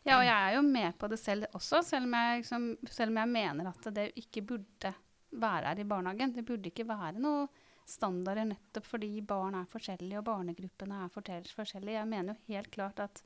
Ja, 0.03 0.17
og 0.17 0.25
jeg 0.25 0.35
er 0.35 0.55
jo 0.55 0.61
med 0.67 0.97
på 0.99 1.07
det 1.11 1.19
selv 1.19 1.45
også, 1.55 1.81
selv 1.83 2.07
om, 2.07 2.13
jeg, 2.13 2.41
liksom, 2.41 2.77
selv 2.91 3.11
om 3.11 3.17
jeg 3.21 3.31
mener 3.31 3.67
at 3.69 3.93
det 3.93 4.11
ikke 4.19 4.41
burde 4.47 4.93
være 5.31 5.65
her 5.71 5.79
i 5.79 5.87
barnehagen. 5.87 6.33
Det 6.35 6.43
burde 6.45 6.71
ikke 6.71 6.87
være 6.87 7.19
noe 7.19 7.47
standarder 7.87 8.45
nettopp 8.45 8.85
fordi 8.87 9.21
barn 9.27 9.55
er 9.55 9.65
forskjellige 9.71 10.19
og 10.19 10.25
barnegruppene 10.27 11.03
er 11.05 11.09
forskjellige. 11.13 11.99
Jeg 11.99 12.07
mener 12.07 12.33
jo 12.33 12.53
helt 12.53 12.71
klart 12.71 12.99
at 12.99 13.21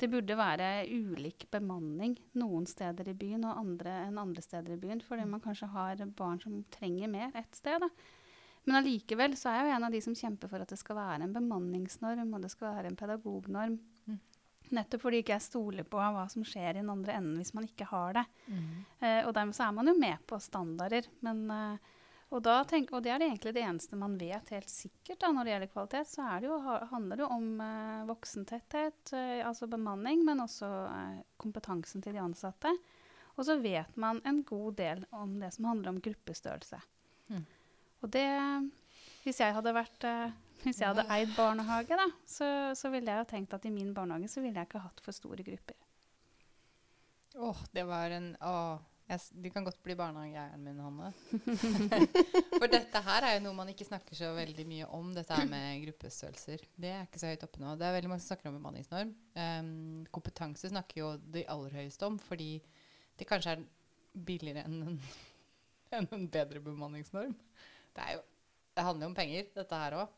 det 0.00 0.08
burde 0.10 0.36
være 0.38 0.86
ulik 0.88 1.44
bemanning 1.52 2.16
noen 2.40 2.66
steder 2.66 3.10
i 3.10 3.14
byen 3.14 3.44
og 3.44 3.58
andre 3.60 4.06
enn 4.06 4.18
andre 4.18 4.42
steder 4.42 4.72
i 4.72 4.80
byen, 4.80 5.02
fordi 5.04 5.26
man 5.28 5.42
kanskje 5.44 5.68
har 5.74 6.00
barn 6.16 6.40
som 6.40 6.64
trenger 6.72 7.08
mer 7.12 7.30
et 7.36 7.54
sted. 7.54 7.78
Da. 7.80 7.88
Men 8.68 8.80
allikevel 8.80 9.36
så 9.40 9.48
er 9.50 9.60
jeg 9.60 9.68
jo 9.70 9.76
en 9.76 9.86
av 9.86 9.94
de 9.94 10.00
som 10.04 10.14
kjemper 10.14 10.50
for 10.50 10.62
at 10.62 10.68
det 10.68 10.78
skal 10.78 10.98
være 10.98 11.24
en 11.24 11.32
bemanningsnorm 11.36 12.34
og 12.36 12.42
det 12.44 12.50
skal 12.52 12.74
være 12.74 12.90
en 12.90 12.98
pedagognorm. 13.00 13.78
Mm. 14.06 14.18
Nettopp 14.76 15.02
fordi 15.02 15.22
ikke 15.22 15.32
jeg 15.34 15.46
stoler 15.46 15.86
på 15.88 15.98
hva 15.98 16.26
som 16.30 16.44
skjer 16.46 16.76
i 16.76 16.82
den 16.82 16.92
andre 16.92 17.16
enden 17.18 17.40
hvis 17.40 17.54
man 17.56 17.66
ikke 17.66 17.88
har 17.90 18.20
det. 18.20 18.26
Mm. 18.46 18.68
Eh, 19.00 19.22
og 19.24 19.32
dermed 19.34 19.56
så 19.56 19.64
er 19.66 19.72
man 19.78 19.90
jo 19.90 19.96
med 19.98 20.20
på 20.28 20.38
standarder. 20.44 21.08
Men, 21.26 21.42
eh, 21.50 21.96
Og, 22.30 22.38
da 22.46 22.60
tenk, 22.62 22.92
og 22.94 23.02
det 23.02 23.10
er 23.10 23.18
det 23.18 23.26
egentlig 23.26 23.52
det 23.56 23.62
eneste 23.66 23.96
man 23.98 24.12
vet 24.14 24.52
helt 24.54 24.70
sikkert 24.70 25.18
da, 25.18 25.32
når 25.34 25.44
det 25.44 25.50
gjelder 25.50 25.70
kvalitet. 25.72 26.06
Så 26.12 26.22
er 26.22 26.40
det 26.40 26.46
jo, 26.46 26.58
handler 26.92 27.18
det 27.18 27.24
jo 27.24 27.30
om 27.34 27.48
eh, 27.64 28.04
voksentetthet, 28.06 29.12
altså 29.42 29.66
bemanning, 29.66 30.22
men 30.22 30.44
også 30.44 30.68
kompetansen 31.42 32.04
til 32.04 32.14
de 32.14 32.22
ansatte. 32.22 32.70
Og 33.34 33.48
så 33.48 33.56
vet 33.58 33.96
man 33.98 34.20
en 34.22 34.44
god 34.46 34.76
del 34.78 35.02
om 35.10 35.40
det 35.40 35.50
som 35.56 35.66
handler 35.72 35.90
om 35.90 35.98
gruppestørrelse. 36.04 36.78
Mm. 37.34 37.42
Og 38.00 38.12
det 38.12 38.28
Hvis 39.24 39.40
jeg 39.42 39.52
hadde 39.52 39.74
vært 39.76 40.06
eh, 40.08 40.30
hvis 40.60 40.80
jeg 40.82 40.90
hadde 40.90 41.06
eid 41.08 41.30
barnehage, 41.36 41.96
da, 41.96 42.06
så, 42.28 42.46
så 42.76 42.90
ville 42.92 43.08
jeg 43.08 43.22
jo 43.22 43.28
tenkt 43.30 43.54
at 43.56 43.64
i 43.64 43.72
min 43.72 43.94
barnehage 43.96 44.28
så 44.28 44.42
ville 44.44 44.60
jeg 44.60 44.68
ikke 44.68 44.82
hatt 44.84 45.00
for 45.04 45.16
store 45.16 45.44
grupper. 45.46 45.76
Åh, 47.40 47.60
det 47.72 47.84
var 47.88 48.12
en 48.12 48.34
Åh, 48.44 48.82
jeg, 49.10 49.22
Du 49.42 49.48
kan 49.54 49.64
godt 49.66 49.80
bli 49.82 49.96
barnehageeieren 49.98 50.62
min, 50.66 50.82
Hanne. 50.84 51.12
For 52.60 52.68
dette 52.70 53.02
her 53.06 53.26
er 53.26 53.36
jo 53.36 53.44
noe 53.46 53.56
man 53.56 53.72
ikke 53.72 53.86
snakker 53.88 54.18
så 54.18 54.32
veldig 54.36 54.66
mye 54.68 54.90
om, 54.98 55.10
dette 55.16 55.34
her 55.34 55.48
med 55.50 55.80
gruppestørrelser. 55.86 56.66
Det 56.76 56.92
er 56.92 57.08
ikke 57.08 57.22
så 57.22 57.32
høyt 57.32 57.46
oppe 57.46 57.62
nå. 57.62 57.74
Det 57.80 57.88
er 57.88 57.96
veldig 57.96 58.12
mange 58.12 58.24
som 58.24 58.34
snakker 58.34 58.50
om 58.50 58.60
bemanningsnorm. 58.60 59.14
Um, 59.34 59.72
kompetanse 60.14 60.70
snakker 60.70 61.02
jo 61.02 61.10
de 61.38 61.46
aller 61.50 61.80
høyeste 61.80 62.06
om, 62.06 62.20
fordi 62.22 62.52
det 63.18 63.28
kanskje 63.30 63.56
er 63.56 63.66
billigere 64.26 64.66
enn 64.68 64.78
en, 64.92 65.00
enn 65.96 66.10
en 66.14 66.28
bedre 66.30 66.62
bemanningsnorm. 66.64 67.34
Det, 67.96 68.04
er 68.04 68.18
jo, 68.18 68.22
det 68.76 68.84
handler 68.86 69.06
jo 69.06 69.10
om 69.10 69.18
penger, 69.18 69.50
dette 69.56 69.82
her 69.82 69.98
òg. 70.02 70.16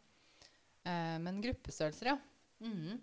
men 1.22 1.40
gruppestørrelser, 1.44 2.12
ja. 2.12 2.18
Mhm. 2.62 3.00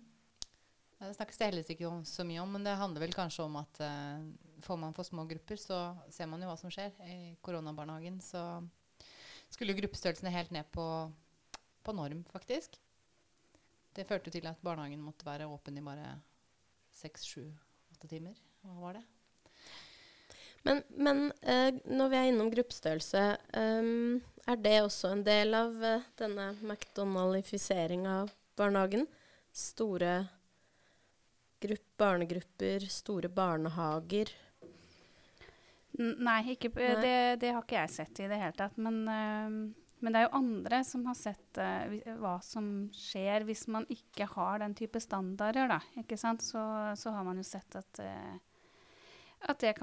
Det 1.00 1.14
snakkes 1.16 1.38
det 1.40 1.46
heller 1.48 1.70
ikke 1.72 1.88
om, 1.88 2.02
så 2.04 2.24
mye 2.28 2.42
om, 2.42 2.50
men 2.52 2.64
det 2.66 2.76
handler 2.76 3.00
vel 3.00 3.14
kanskje 3.16 3.46
om 3.46 3.54
at 3.56 3.78
eh, 3.80 4.24
får 4.60 4.76
man 4.82 4.92
for 4.92 5.08
små 5.08 5.24
grupper, 5.30 5.56
så 5.56 5.78
ser 6.12 6.28
man 6.28 6.42
jo 6.44 6.50
hva 6.50 6.58
som 6.60 6.72
skjer. 6.72 6.92
I 7.08 7.38
koronabarnehagen 7.40 8.18
så 8.20 8.42
skulle 9.48 9.78
gruppestørrelsene 9.78 10.32
helt 10.34 10.52
ned 10.52 10.68
på, 10.76 10.84
på 11.86 11.94
norm, 11.96 12.20
faktisk. 12.28 12.76
Det 13.96 14.04
førte 14.06 14.32
til 14.34 14.44
at 14.50 14.60
barnehagen 14.60 15.00
måtte 15.00 15.24
være 15.24 15.48
åpen 15.48 15.80
i 15.80 15.86
bare 15.86 16.12
seks, 17.00 17.24
sju, 17.32 17.48
åtte 17.94 18.10
timer. 18.10 18.36
Hva 18.60 18.76
var 18.84 19.00
det? 19.00 19.06
Men, 20.66 20.82
men 20.96 21.22
eh, 21.40 21.70
når 21.88 22.10
vi 22.12 22.18
er 22.18 22.28
innom 22.28 22.50
gruppestørrelse, 22.52 23.22
um, 23.56 24.18
er 24.50 24.60
det 24.60 24.76
også 24.82 25.14
en 25.14 25.24
del 25.24 25.56
av 25.56 25.78
uh, 25.80 26.04
denne 26.20 26.50
McDonaldifiseringa 26.60 28.18
av 28.26 28.34
barnehagen? 28.60 29.06
Store 29.56 30.12
grupp, 31.60 31.86
barnegrupper, 32.00 32.86
store 32.92 33.32
barnehager. 33.32 34.32
Nei, 36.00 36.40
ikke, 36.54 36.70
Nei. 36.76 36.94
Det, 37.02 37.16
det 37.42 37.52
har 37.52 37.64
ikke 37.64 37.80
jeg 37.80 37.92
sett 37.92 38.20
i 38.22 38.28
det 38.30 38.40
hele 38.40 38.56
tatt. 38.56 38.76
Men, 38.80 39.00
uh, 39.08 39.88
men 40.00 40.14
det 40.14 40.20
er 40.20 40.28
jo 40.28 40.36
andre 40.38 40.82
som 40.86 41.04
har 41.08 41.16
sett 41.18 41.60
uh, 41.60 41.96
hva 42.20 42.36
som 42.44 42.88
skjer 42.96 43.44
hvis 43.48 43.66
man 43.72 43.88
ikke 43.92 44.28
har 44.36 44.62
den 44.62 44.76
type 44.78 45.00
standarder. 45.02 45.72
Da, 45.72 45.80
ikke 46.00 46.20
sant? 46.20 46.44
Så, 46.44 46.62
så 47.00 47.16
har 47.16 47.26
man 47.26 47.40
jo 47.40 47.46
sett 47.46 47.76
at, 47.80 48.00
eh, 48.04 48.38
at, 49.48 49.64
at 49.64 49.80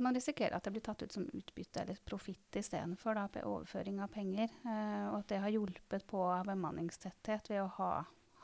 man 0.00 0.14
risikerer 0.14 0.56
at 0.56 0.64
det 0.64 0.72
blir 0.74 0.84
tatt 0.84 1.02
ut 1.02 1.12
som 1.12 1.28
utbytte 1.32 1.82
eller 1.82 2.00
profitt 2.04 2.56
istedenfor 2.60 3.20
overføring 3.42 4.00
av 4.00 4.08
penger. 4.12 4.50
eh, 4.64 5.06
og 5.10 5.20
at 5.20 5.28
det 5.28 5.42
har 5.44 5.54
hjulpet 5.54 6.06
på 6.06 6.24
bemanningstetthet 6.46 7.50
ved 7.50 7.62
å 7.62 7.70
ha, 7.78 7.92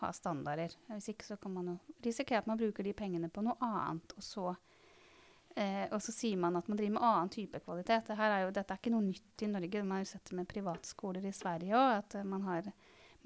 ha 0.00 0.12
standarder. 0.12 0.72
Hvis 0.88 1.10
ikke 1.12 1.28
så 1.28 1.36
kan 1.36 1.52
man 1.52 1.74
jo 1.74 1.76
risikere 2.04 2.38
at 2.44 2.48
man 2.48 2.58
bruker 2.58 2.84
de 2.84 2.96
pengene 2.96 3.28
på 3.28 3.44
noe 3.44 3.56
annet, 3.60 4.16
og 4.16 4.24
så 4.24 4.56
Eh, 5.56 5.86
og 5.88 6.02
så 6.04 6.12
sier 6.12 6.36
man 6.36 6.58
at 6.58 6.66
man 6.68 6.76
driver 6.76 6.98
med 6.98 7.04
annen 7.08 7.30
type 7.32 7.60
kvalitet. 7.64 8.10
Dette 8.10 8.24
er 8.28 8.42
jo, 8.42 8.50
dette 8.52 8.74
er 8.74 8.80
ikke 8.80 8.90
noe 8.92 9.06
nytt 9.06 9.40
i 9.40 9.48
Norge. 9.48 9.80
Man 9.82 9.96
har 9.96 10.02
jo 10.02 10.08
sett 10.10 10.28
det 10.28 10.36
med 10.36 10.48
privatskoler 10.50 11.24
i 11.24 11.32
Sverige 11.32 11.78
òg, 11.78 11.92
at 12.02 12.16
man 12.28 12.44
har 12.44 12.68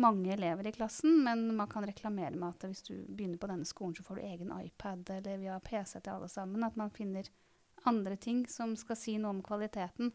mange 0.01 0.33
elever 0.33 0.67
i 0.67 0.73
klassen, 0.73 1.23
men 1.25 1.57
man 1.57 1.69
kan 1.69 1.87
reklamere 1.87 2.35
med 2.35 2.49
at 2.49 2.65
hvis 2.69 2.83
du 2.87 2.95
begynner 3.09 3.39
på 3.39 3.51
denne 3.51 3.69
skolen, 3.69 3.95
så 3.95 4.05
får 4.07 4.17
du 4.17 4.27
egen 4.27 4.53
iPad, 4.57 5.11
eller 5.19 5.39
vi 5.39 5.51
har 5.53 5.61
PC 5.61 6.01
til 6.01 6.13
alle 6.13 6.29
sammen. 6.29 6.65
At 6.65 6.77
man 6.81 6.91
finner 6.91 7.29
andre 7.85 8.17
ting 8.17 8.47
som 8.49 8.77
skal 8.77 8.97
si 8.97 9.17
noe 9.19 9.35
om 9.35 9.43
kvaliteten, 9.45 10.13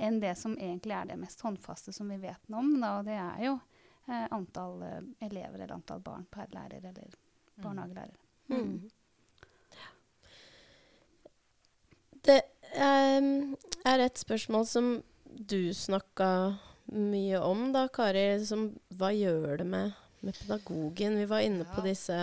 enn 0.00 0.20
det 0.22 0.32
som 0.40 0.56
egentlig 0.56 0.96
er 0.96 1.10
det 1.10 1.18
mest 1.20 1.44
håndfaste 1.44 1.92
som 1.92 2.08
vi 2.08 2.16
vet 2.22 2.48
noe 2.48 2.64
om. 2.64 2.72
Da, 2.80 2.94
og 3.00 3.08
det 3.08 3.18
er 3.20 3.44
jo 3.44 3.58
eh, 4.08 4.26
antall 4.32 4.80
eh, 4.86 5.02
elever 5.28 5.58
eller 5.58 5.76
antall 5.76 6.00
barn 6.04 6.24
per 6.32 6.48
lærer 6.56 6.88
eller 6.92 7.20
barnehagelærer. 7.60 8.16
Mm. 8.48 8.88
Det 12.24 12.40
ehm, 12.76 13.54
er 13.84 14.02
et 14.04 14.18
spørsmål 14.18 14.66
som 14.68 14.90
du 15.24 15.72
snakka 15.76 16.30
mye 16.92 17.40
om, 17.44 17.70
da, 17.74 17.86
Kari. 17.92 18.26
Liksom, 18.40 18.70
hva 18.98 19.10
gjør 19.14 19.60
det 19.62 19.66
med, 19.72 19.98
med 20.26 20.38
pedagogen? 20.38 21.18
Vi 21.20 21.26
var 21.30 21.44
inne 21.46 21.66
på 21.68 21.84
disse, 21.86 22.16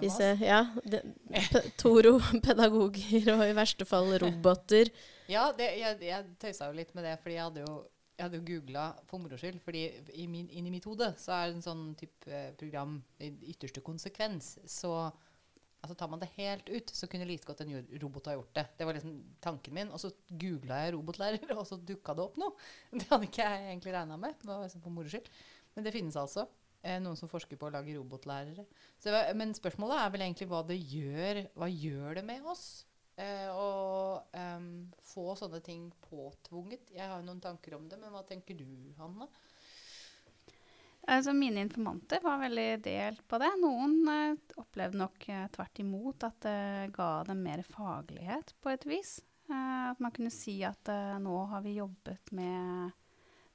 disse 0.00 0.30
ja, 0.42 0.62
de, 0.84 1.02
Toro-pedagoger 1.80 3.32
og 3.34 3.44
i 3.46 3.56
verste 3.56 3.88
fall 3.88 4.14
roboter. 4.22 4.92
Ja, 5.30 5.50
det, 5.56 5.72
jeg, 5.80 6.00
jeg 6.06 6.32
tøysa 6.40 6.70
jo 6.70 6.78
litt 6.78 6.94
med 6.96 7.06
det, 7.08 7.18
fordi 7.22 7.38
jeg 7.38 7.46
hadde 7.48 7.66
jo 7.66 7.76
jeg 8.16 8.24
hadde 8.24 8.38
jo 8.38 8.46
googla 8.48 8.84
for 9.04 9.20
moro 9.20 9.36
skyld. 9.36 9.58
fordi 9.60 9.82
i 10.16 10.26
min, 10.26 10.48
inni 10.48 10.70
mitt 10.72 10.86
hode 10.88 11.10
så 11.20 11.34
er 11.36 11.50
det 11.50 11.58
en 11.58 11.66
sånn 11.66 11.82
type 12.00 12.42
program 12.56 12.96
i 13.20 13.28
ytterste 13.52 13.82
konsekvens. 13.84 14.54
Så 14.64 14.92
altså, 15.86 15.96
tar 16.02 16.10
man 16.12 16.22
det 16.22 16.28
helt 16.36 16.68
ut, 16.68 16.92
så 16.92 17.08
kunne 17.10 17.28
like 17.28 17.46
godt 17.46 17.62
en 17.64 17.72
robot 18.02 18.28
ha 18.30 18.36
gjort 18.36 18.52
det. 18.58 18.66
Det 18.78 18.88
var 18.88 18.98
liksom 18.98 19.16
tanken 19.44 19.78
min. 19.78 19.92
Og 19.94 20.02
så 20.02 20.12
googla 20.28 20.82
jeg 20.84 20.96
robotlærer, 20.98 21.54
og 21.60 21.64
så 21.68 21.78
dukka 21.78 22.16
det 22.18 22.26
opp 22.26 22.38
noe. 22.42 22.54
Det 22.92 23.06
hadde 23.08 23.30
ikke 23.30 23.46
jeg 23.46 23.70
egentlig 23.70 23.94
regna 23.96 24.18
med. 24.20 24.36
Det 24.42 24.50
var 24.50 24.66
liksom 24.66 24.84
på 24.84 24.94
moro 24.98 25.12
skyld. 25.12 25.30
Men 25.76 25.86
det 25.86 25.94
finnes 25.94 26.18
altså. 26.20 26.48
Eh, 26.86 26.98
noen 27.02 27.18
som 27.18 27.30
forsker 27.30 27.58
på 27.58 27.68
å 27.68 27.72
lage 27.74 27.96
robotlærere. 27.96 28.66
Var, 29.06 29.32
men 29.38 29.54
spørsmålet 29.56 30.02
er 30.02 30.12
vel 30.14 30.26
egentlig 30.26 30.50
hva 30.50 30.60
det 30.66 30.76
gjør. 30.78 31.42
Hva 31.58 31.70
gjør 31.72 32.20
det 32.20 32.26
med 32.28 32.46
oss? 32.52 32.66
Eh, 33.16 33.48
å 33.48 34.20
em, 34.36 34.90
få 35.08 35.30
sånne 35.40 35.62
ting 35.64 35.88
påtvunget. 36.04 36.92
Jeg 36.92 37.08
har 37.08 37.22
jo 37.22 37.26
noen 37.30 37.40
tanker 37.42 37.78
om 37.78 37.86
det, 37.88 37.98
men 38.02 38.12
hva 38.12 38.22
tenker 38.28 38.58
du, 38.58 38.68
Hanne? 39.00 39.28
Altså, 41.06 41.32
mine 41.32 41.62
informanter 41.62 42.18
var 42.22 42.40
veldig 42.42 42.82
delt 42.82 43.22
på 43.30 43.38
det. 43.38 43.52
Noen 43.62 44.00
eh, 44.10 44.56
opplevde 44.58 44.98
nok 44.98 45.28
eh, 45.30 45.46
tvert 45.54 45.80
imot 45.82 46.26
at 46.26 46.40
det 46.42 46.92
ga 46.96 47.10
dem 47.28 47.44
mer 47.46 47.62
faglighet 47.62 48.56
på 48.58 48.72
et 48.72 48.86
vis. 48.90 49.20
Eh, 49.46 49.82
at 49.92 50.02
man 50.02 50.14
kunne 50.14 50.34
si 50.34 50.58
at 50.66 50.90
eh, 50.90 51.18
nå 51.22 51.36
har 51.52 51.62
vi 51.62 51.76
jobbet 51.78 52.32
med 52.34 52.90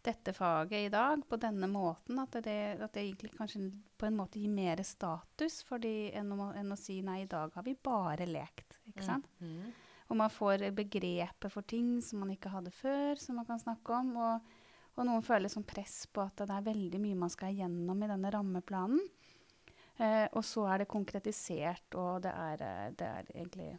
dette 0.01 0.33
faget 0.33 0.87
i 0.87 0.93
dag 0.93 1.27
på 1.27 1.37
denne 1.43 1.67
måten. 1.67 2.23
At 2.23 2.39
det, 2.39 2.57
at 2.79 2.95
det 2.95 3.03
egentlig 3.03 3.33
kanskje 3.35 3.67
på 3.99 4.07
en 4.07 4.17
måte 4.17 4.39
gir 4.39 4.55
mer 4.55 4.79
status 4.87 5.61
fordi, 5.67 6.09
enn, 6.15 6.31
å, 6.31 6.53
enn 6.57 6.71
å 6.71 6.79
si 6.79 7.01
nei, 7.05 7.25
i 7.25 7.29
dag 7.29 7.51
har 7.57 7.67
vi 7.67 7.75
bare 7.75 8.29
lekt. 8.31 8.79
Ikke 8.87 9.05
sant? 9.05 9.27
Mm. 9.43 9.73
Og 10.11 10.17
man 10.19 10.31
får 10.31 10.69
begrepet 10.75 11.51
for 11.51 11.67
ting 11.67 11.99
som 12.03 12.23
man 12.23 12.31
ikke 12.33 12.51
hadde 12.51 12.71
før, 12.75 13.19
som 13.19 13.37
man 13.39 13.47
kan 13.47 13.59
snakke 13.59 13.99
om. 13.99 14.15
Og, 14.19 14.57
og 14.97 15.07
noen 15.07 15.23
føler 15.25 15.51
sånn 15.51 15.67
press 15.67 16.03
på 16.11 16.23
at 16.23 16.43
det 16.43 16.55
er 16.55 16.65
veldig 16.65 16.99
mye 17.01 17.19
man 17.23 17.31
skal 17.31 17.53
igjennom 17.53 18.03
i 18.03 18.09
denne 18.11 18.31
rammeplanen. 18.33 19.05
Eh, 20.01 20.25
og 20.33 20.43
så 20.45 20.65
er 20.71 20.81
det 20.81 20.91
konkretisert, 20.91 21.95
og 21.99 22.23
det 22.25 22.33
er, 22.33 22.63
eh, 22.65 22.91
det 22.97 23.07
er 23.07 23.31
egentlig 23.35 23.71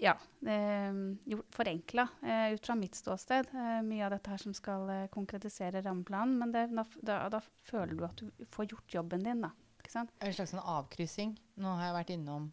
ja, 0.00 0.14
eh, 0.46 1.38
forenkla 1.52 2.08
eh, 2.22 2.54
ut 2.54 2.66
fra 2.66 2.74
mitt 2.74 2.94
ståsted. 2.94 3.50
Eh, 3.52 3.80
mye 3.84 4.06
av 4.06 4.14
dette 4.14 4.32
her 4.32 4.40
som 4.40 4.54
skal 4.56 4.88
eh, 4.90 5.06
konkretisere 5.12 5.82
rammeplanen. 5.84 6.38
Men 6.40 6.54
det, 6.54 6.66
da, 7.02 7.18
da, 7.28 7.40
føler 7.68 7.94
du 7.94 8.04
at 8.06 8.22
du 8.22 8.46
får 8.54 8.70
gjort 8.72 8.94
jobben 9.00 9.24
din, 9.26 9.44
da. 9.44 9.52
Ikke 9.80 9.92
sant? 9.92 10.14
En 10.24 10.32
slags 10.32 10.54
sånn 10.54 10.64
avkryssing. 10.64 11.34
Nå 11.60 11.74
har 11.76 11.90
jeg 11.90 11.98
vært 11.98 12.14
innom 12.16 12.48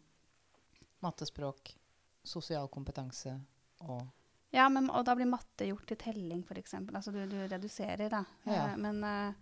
mattespråk, 1.02 1.72
sosial 2.22 2.68
kompetanse 2.70 3.34
og 3.82 4.04
Ja, 4.52 4.68
men, 4.68 4.90
og 4.92 5.06
da 5.08 5.14
blir 5.16 5.30
matte 5.30 5.64
gjort 5.64 5.86
til 5.88 5.96
telling, 5.96 6.42
f.eks. 6.44 6.74
Altså 6.76 7.12
du, 7.14 7.22
du 7.30 7.38
reduserer, 7.48 8.10
da. 8.12 8.20
Ja. 8.44 8.66
Eh, 8.66 8.74
men 8.84 8.98
eh, 9.08 9.38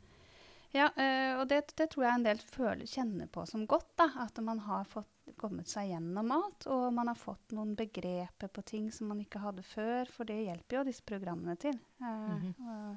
ja, 0.71 0.87
eh, 0.95 1.33
og 1.35 1.49
det, 1.51 1.65
det 1.75 1.89
tror 1.91 2.07
jeg 2.07 2.19
en 2.21 2.27
del 2.29 2.43
føler, 2.47 2.87
kjenner 2.87 3.27
på 3.35 3.43
som 3.51 3.65
godt. 3.67 3.91
da, 3.99 4.07
At 4.23 4.39
man 4.47 4.63
har 4.69 4.87
fått, 4.87 5.11
kommet 5.39 5.71
seg 5.71 5.91
gjennom 5.91 6.31
alt, 6.35 6.69
og 6.71 6.93
man 6.95 7.11
har 7.11 7.19
fått 7.19 7.57
noen 7.57 7.75
begreper 7.79 8.51
på 8.55 8.63
ting 8.67 8.87
som 8.95 9.11
man 9.11 9.23
ikke 9.23 9.43
hadde 9.43 9.67
før. 9.67 10.07
For 10.15 10.31
det 10.31 10.39
hjelper 10.45 10.79
jo 10.79 10.87
disse 10.87 11.03
programmene 11.07 11.59
til. 11.59 11.79
Mm 11.99 12.55
-hmm. 12.55 12.97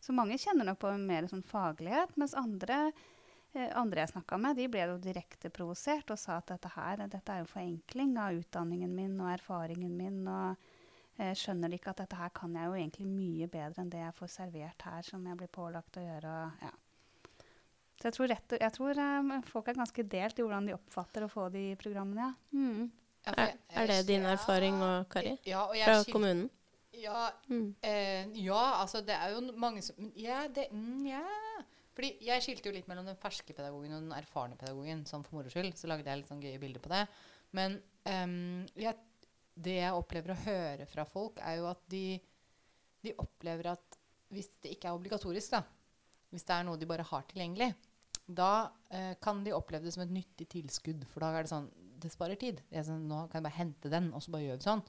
så 0.00 0.12
mange 0.12 0.38
kjenner 0.38 0.64
nok 0.64 0.78
på 0.78 0.96
mer 0.98 1.28
sånn 1.28 1.42
faglighet, 1.42 2.16
mens 2.16 2.34
andre 2.34 2.92
andre 3.74 4.00
jeg 4.00 4.08
snakka 4.08 4.38
med, 4.38 4.56
de 4.56 4.68
ble 4.68 4.80
jo 4.80 4.96
direkte 4.98 5.50
provosert 5.50 6.10
og 6.10 6.18
sa 6.18 6.36
at 6.36 6.46
dette 6.46 6.68
her, 6.68 6.96
dette 7.06 7.32
er 7.32 7.38
jo 7.38 7.44
forenkling 7.44 8.16
av 8.16 8.32
utdanningen 8.32 8.94
min 8.94 9.20
og 9.20 9.28
erfaringen 9.32 9.96
min. 9.96 10.28
og 10.28 10.56
eh, 11.18 11.32
Skjønner 11.34 11.68
de 11.70 11.76
ikke 11.78 11.90
at 11.90 11.96
dette 11.96 12.16
her 12.16 12.28
kan 12.30 12.54
jeg 12.54 12.64
jo 12.66 12.72
egentlig 12.78 13.06
mye 13.06 13.48
bedre 13.48 13.82
enn 13.82 13.90
det 13.90 14.00
jeg 14.00 14.14
får 14.14 14.28
servert 14.28 14.82
her, 14.82 15.02
som 15.02 15.26
jeg 15.26 15.36
blir 15.36 15.48
pålagt 15.48 15.96
å 15.96 16.06
gjøre. 16.06 16.24
og 16.46 16.62
ja. 16.62 16.70
Så 18.00 18.08
jeg 18.08 18.14
tror, 18.14 18.28
rett, 18.28 18.52
og- 18.52 18.60
jeg 18.60 18.72
tror 18.72 18.98
eh, 18.98 19.40
folk 19.46 19.68
er 19.68 19.74
ganske 19.74 20.02
delt 20.08 20.38
i 20.38 20.42
hvordan 20.42 20.66
de 20.66 20.74
oppfatter 20.74 21.22
å 21.22 21.30
få 21.30 21.50
de 21.52 21.76
programmene, 21.76 22.16
ja. 22.26 22.32
Mm. 22.58 22.90
Ja, 23.26 23.32
Er, 23.36 23.46
jeg- 23.46 23.58
er 23.76 23.86
det 23.86 24.06
din 24.06 24.24
erfaring 24.26 24.74
òg, 24.82 25.08
Kari? 25.08 25.38
Ja, 25.46 25.66
og 25.66 25.76
jeg 25.76 25.84
Fra 25.86 26.12
kommunen? 26.12 26.50
Ja, 26.92 27.30
Mm. 27.48 27.74
eh, 27.82 28.26
ja, 28.34 28.82
altså 28.82 29.00
det 29.06 29.14
er 29.14 29.30
jo 29.34 29.52
mange 29.56 29.80
som 29.82 29.94
Ja, 30.16 30.46
det 30.48 30.70
mm, 30.72 31.06
Ja. 31.08 31.22
Fordi 31.94 32.18
jeg 32.24 32.40
skilte 32.42 32.64
jo 32.66 32.72
litt 32.72 32.86
mellom 32.88 33.04
den 33.04 33.16
ferske 33.16 33.52
pedagogen 33.54 33.92
og 33.92 34.00
den 34.00 34.12
erfarne 34.12 34.56
pedagogen. 34.56 35.04
Sånn 35.04 35.22
for 35.24 35.36
moro 35.36 35.48
skyld. 35.50 35.74
Så 35.76 35.86
lagde 35.86 36.04
jeg 36.06 36.16
litt 36.22 36.26
sånn 36.28 36.40
gøye 36.42 36.58
bilder 36.58 36.80
på 36.80 36.88
det. 36.88 37.06
Men 37.52 37.82
um, 38.06 38.66
jeg, 38.74 38.96
det 39.54 39.78
jeg 39.78 39.96
opplever 39.96 40.32
å 40.32 40.42
høre 40.46 40.86
fra 40.88 41.04
folk, 41.08 41.40
er 41.44 41.58
jo 41.60 41.68
at 41.70 41.82
de, 41.92 42.18
de 43.04 43.14
opplever 43.20 43.72
at 43.74 43.98
hvis 44.32 44.48
det 44.64 44.74
ikke 44.74 44.88
er 44.88 44.96
obligatorisk, 44.96 45.52
da, 45.58 45.62
hvis 46.32 46.46
det 46.48 46.56
er 46.56 46.66
noe 46.66 46.80
de 46.80 46.88
bare 46.88 47.04
har 47.04 47.26
tilgjengelig, 47.28 47.72
da 48.32 48.52
eh, 48.88 49.14
kan 49.20 49.42
de 49.44 49.54
oppleve 49.54 49.84
det 49.84 49.92
som 49.94 50.04
et 50.04 50.14
nyttig 50.14 50.46
tilskudd. 50.54 51.04
For 51.10 51.24
da 51.24 51.32
er 51.36 51.46
det 51.46 51.52
sånn 51.52 51.70
Det 52.02 52.10
sparer 52.10 52.38
tid. 52.38 52.62
Det 52.70 52.80
er 52.80 52.86
sånn, 52.86 53.04
nå 53.06 53.26
kan 53.30 53.38
jeg 53.38 53.46
bare 53.46 53.58
hente 53.60 53.90
den, 53.92 54.08
og 54.10 54.22
så 54.24 54.32
bare 54.34 54.46
gjør 54.46 54.58
vi 54.58 54.64
sånn. 54.64 54.80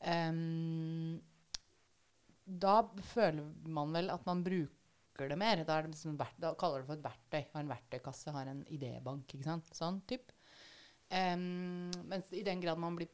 Um, 0.00 1.18
da 2.64 2.78
føler 3.10 3.50
man 3.68 3.92
vel 3.92 4.08
at 4.14 4.24
man 4.24 4.40
bruker 4.46 5.28
det 5.28 5.36
mer. 5.40 5.60
Da, 5.68 5.82
det 5.84 5.92
liksom, 5.92 6.16
da 6.16 6.54
kaller 6.56 6.80
det 6.80 6.88
for 6.88 6.96
et 6.96 7.04
verktøy. 7.04 7.42
Har 7.52 7.60
en 7.60 7.74
verktøykasse, 7.74 8.32
har 8.32 8.48
en 8.48 8.62
idébank. 8.72 9.26
ikke 9.28 9.44
sant? 9.44 9.68
Sånn 9.76 10.00
typ. 10.08 10.32
Ehm, 11.10 11.90
mens 12.06 12.30
i 12.32 12.42
den 12.46 12.60
grad 12.62 12.78
man 12.78 12.94
blir 12.96 13.08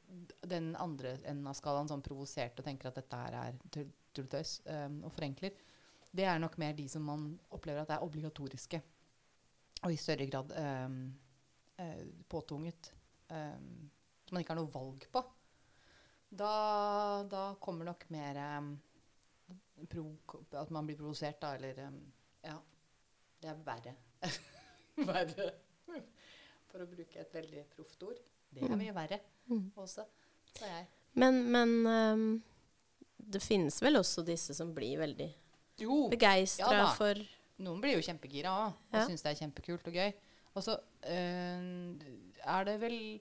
den 0.45 0.75
andre 0.77 1.15
enden 1.25 1.47
av 1.49 1.57
skalaen 1.57 1.89
sånn 1.89 2.03
provosert 2.05 2.59
og 2.61 2.67
tenker 2.67 2.89
at 2.91 2.99
dette 3.01 3.17
her 3.23 3.33
er 3.41 3.57
tull- 3.73 3.95
tulletøys 4.17 4.53
ehm, 4.73 4.97
og 5.05 5.13
forenkler, 5.15 5.53
det 6.17 6.25
er 6.29 6.39
nok 6.41 6.55
mer 6.61 6.73
de 6.77 6.87
som 6.89 7.03
man 7.05 7.41
opplever 7.53 7.81
at 7.83 7.91
er 7.97 8.05
obligatoriske. 8.05 8.79
Og 9.85 9.91
i 9.93 9.97
større 10.01 10.27
grad 10.31 10.49
um, 10.57 10.95
uh, 11.77 12.05
påtvunget. 12.33 12.93
Um, 13.29 13.91
som 14.25 14.35
man 14.35 14.41
ikke 14.43 14.53
har 14.55 14.63
noe 14.63 14.73
valg 14.73 15.01
på. 15.13 15.21
Da, 16.41 16.53
da 17.29 17.43
kommer 17.61 17.85
nok 17.91 18.03
mer 18.11 18.35
at 18.41 18.63
man 20.73 20.87
blir 20.89 20.99
provosert, 20.99 21.41
da, 21.43 21.49
eller 21.55 21.75
Ja. 22.43 22.59
Det 23.37 23.49
er 23.53 23.57
verre. 23.67 23.93
verre. 25.13 25.47
For 26.77 26.85
å 26.85 26.91
bruke 26.91 27.23
et 27.23 27.33
veldig 27.33 27.63
proft 27.73 28.03
ord. 28.05 28.19
Det 28.53 28.63
er 28.63 28.69
Mm. 28.69 28.79
mye 28.83 28.93
verre 28.95 29.21
Mm. 29.49 29.71
også, 29.77 30.05
sa 30.59 30.67
jeg. 30.67 30.87
Men, 31.15 31.39
men 31.51 31.87
um, 31.87 32.43
det 33.33 33.41
finnes 33.41 33.81
vel 33.81 33.97
også 33.97 34.25
disse 34.27 34.53
som 34.55 34.75
blir 34.77 34.99
veldig 35.01 35.31
Jo, 35.81 36.09
begeistra 36.13 36.73
Ja 36.73 36.91
for 36.95 37.15
noen 37.65 37.81
blir 37.81 37.97
jo 37.97 38.03
kjempegira 38.05 38.53
òg, 38.53 38.75
og 38.93 38.99
Ja. 39.01 39.07
syns 39.09 39.23
det 39.25 39.33
er 39.33 39.41
kjempekult 39.47 39.87
og 39.89 39.95
gøy. 39.97 40.13
Og 40.57 40.63
så 40.65 40.77
øh, 40.77 41.97
er 42.45 42.65
det 42.69 42.77
vel 42.81 43.21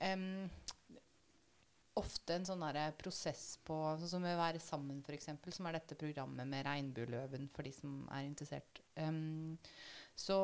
em, 0.00 0.50
ofte 1.96 2.34
en 2.36 2.44
sånn 2.44 2.60
derre 2.60 2.90
prosess 3.00 3.56
på 3.64 3.76
Sånn 4.00 4.08
som 4.10 4.22
med 4.22 4.36
Være 4.36 4.60
sammen, 4.60 5.02
f.eks., 5.04 5.30
som 5.56 5.66
er 5.66 5.72
dette 5.78 5.96
programmet 5.96 6.46
med 6.46 6.64
Regnbueløven 6.66 7.48
for 7.54 7.62
de 7.62 7.72
som 7.72 8.06
er 8.12 8.26
interessert. 8.28 8.80
Um, 8.96 9.56
så, 10.16 10.36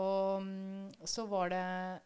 så 1.04 1.26
var 1.28 1.48
det 1.52 2.02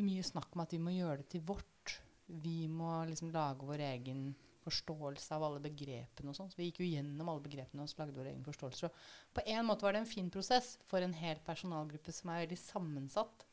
mye 0.00 0.24
snakk 0.26 0.54
om 0.54 0.64
at 0.64 0.74
vi 0.74 0.80
må 0.82 0.94
gjøre 0.94 1.22
det 1.22 1.30
til 1.34 1.44
vårt. 1.46 1.96
Vi 2.26 2.66
må 2.68 3.04
liksom 3.06 3.30
lage 3.34 3.66
vår 3.66 3.84
egen 3.92 4.28
forståelse 4.66 5.36
av 5.36 5.44
alle 5.46 5.62
begrepene 5.62 6.32
og 6.32 6.36
sånn. 6.36 6.50
Så 6.50 6.58
vi 6.58 6.70
gikk 6.70 6.82
jo 6.82 6.88
gjennom 6.88 7.28
alle 7.30 7.44
begrepene 7.44 7.84
og 7.84 8.00
lagde 8.00 8.16
vår 8.16 8.32
egen 8.32 8.46
forståelse. 8.46 8.90
Og 8.90 9.38
på 9.38 9.44
en 9.52 9.68
måte 9.68 9.86
var 9.86 9.94
det 9.94 10.02
en 10.02 10.10
fin 10.10 10.30
prosess 10.32 10.74
for 10.90 11.04
en 11.04 11.14
hel 11.16 11.38
personalgruppe 11.46 12.14
som 12.14 12.32
er 12.32 12.44
veldig 12.44 12.58
sammensatt. 12.60 13.46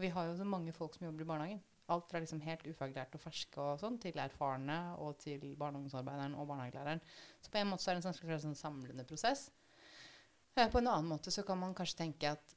Vi 0.00 0.10
har 0.10 0.30
jo 0.30 0.38
så 0.38 0.46
mange 0.48 0.74
folk 0.74 0.96
som 0.96 1.06
jobber 1.06 1.26
i 1.26 1.28
barnehagen. 1.28 1.62
Alt 1.92 2.08
fra 2.08 2.22
liksom 2.22 2.40
helt 2.40 2.64
ufaglærte 2.64 3.18
og 3.18 3.22
ferske 3.26 3.60
og 3.60 3.82
sånn, 3.82 3.98
til 4.00 4.16
erfarne 4.16 4.78
og 5.04 5.18
til 5.20 5.42
barne- 5.60 5.76
og 5.76 5.84
ungdomsarbeideren 5.84 6.38
og 6.40 6.48
barnehagelæreren. 6.48 7.02
Så 7.44 7.52
på 7.52 7.60
en 7.60 7.68
måte 7.68 7.84
så 7.84 7.92
er 7.92 8.00
det 8.00 8.06
en 8.06 8.14
sånn 8.14 8.40
sånn 8.48 8.56
samlende 8.62 9.04
prosess. 9.04 9.50
Eh, 10.56 10.70
På 10.70 10.78
en 10.78 10.88
annen 10.88 11.10
måte 11.10 11.30
så 11.30 11.44
kan 11.44 11.58
man 11.58 11.74
kanskje 11.74 11.98
tenke 11.98 12.32
at 12.32 12.56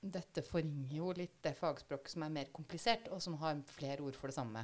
dette 0.00 0.42
forringer 0.44 0.92
jo 0.98 1.10
litt 1.16 1.38
det 1.44 1.54
fagspråket 1.58 2.14
som 2.14 2.26
er 2.26 2.34
mer 2.34 2.52
komplisert, 2.54 3.08
og 3.14 3.22
som 3.22 3.38
har 3.40 3.58
flere 3.70 4.04
ord 4.04 4.18
for 4.18 4.30
det 4.30 4.36
samme. 4.36 4.62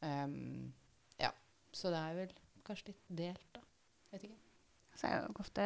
Um, 0.00 0.72
ja. 1.20 1.30
Så 1.72 1.92
det 1.92 2.00
er 2.00 2.18
vel 2.18 2.34
kanskje 2.66 2.92
litt 2.92 3.06
delt, 3.20 3.46
da. 3.54 3.62
Vet 4.14 4.28
ikke. 4.28 4.42
Så 4.96 5.08
er 5.10 5.18
jo 5.20 5.32
ofte 5.42 5.64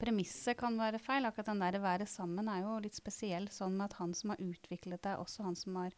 Premisset 0.00 0.58
kan 0.58 0.74
være 0.78 0.98
feil. 0.98 1.28
Akkurat 1.28 1.52
den 1.52 1.62
der 1.62 1.78
'være 1.78 2.06
sammen' 2.10 2.50
er 2.50 2.62
jo 2.64 2.78
litt 2.82 2.96
spesiell. 2.98 3.46
Sånn 3.48 3.80
at 3.80 3.92
han 4.00 4.14
som 4.14 4.30
har 4.30 4.42
utviklet 4.42 5.02
det, 5.02 5.12
er 5.12 5.22
også 5.22 5.44
han 5.44 5.54
som 5.54 5.76
har 5.76 5.92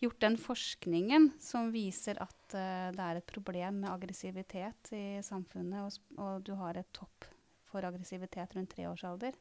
gjort 0.00 0.20
den 0.20 0.36
forskningen 0.36 1.30
som 1.40 1.70
viser 1.70 2.18
at 2.20 2.54
uh, 2.54 2.90
det 2.90 3.04
er 3.04 3.16
et 3.16 3.26
problem 3.26 3.80
med 3.84 3.90
aggressivitet 3.90 4.90
i 4.92 5.22
samfunnet, 5.22 5.86
og, 5.86 6.18
og 6.18 6.42
du 6.42 6.54
har 6.58 6.76
et 6.76 6.92
topp 6.92 7.24
for 7.64 7.86
aggressivitet 7.86 8.54
rundt 8.56 8.70
treårsalder. 8.74 9.34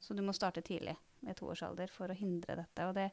Så 0.00 0.14
du 0.14 0.22
må 0.22 0.34
starte 0.36 0.62
tidlig, 0.62 0.96
ved 1.26 1.38
toårsalder, 1.38 1.90
for 1.92 2.10
å 2.10 2.18
hindre 2.18 2.58
dette. 2.60 2.88
Og, 2.88 2.94
det, 2.96 3.08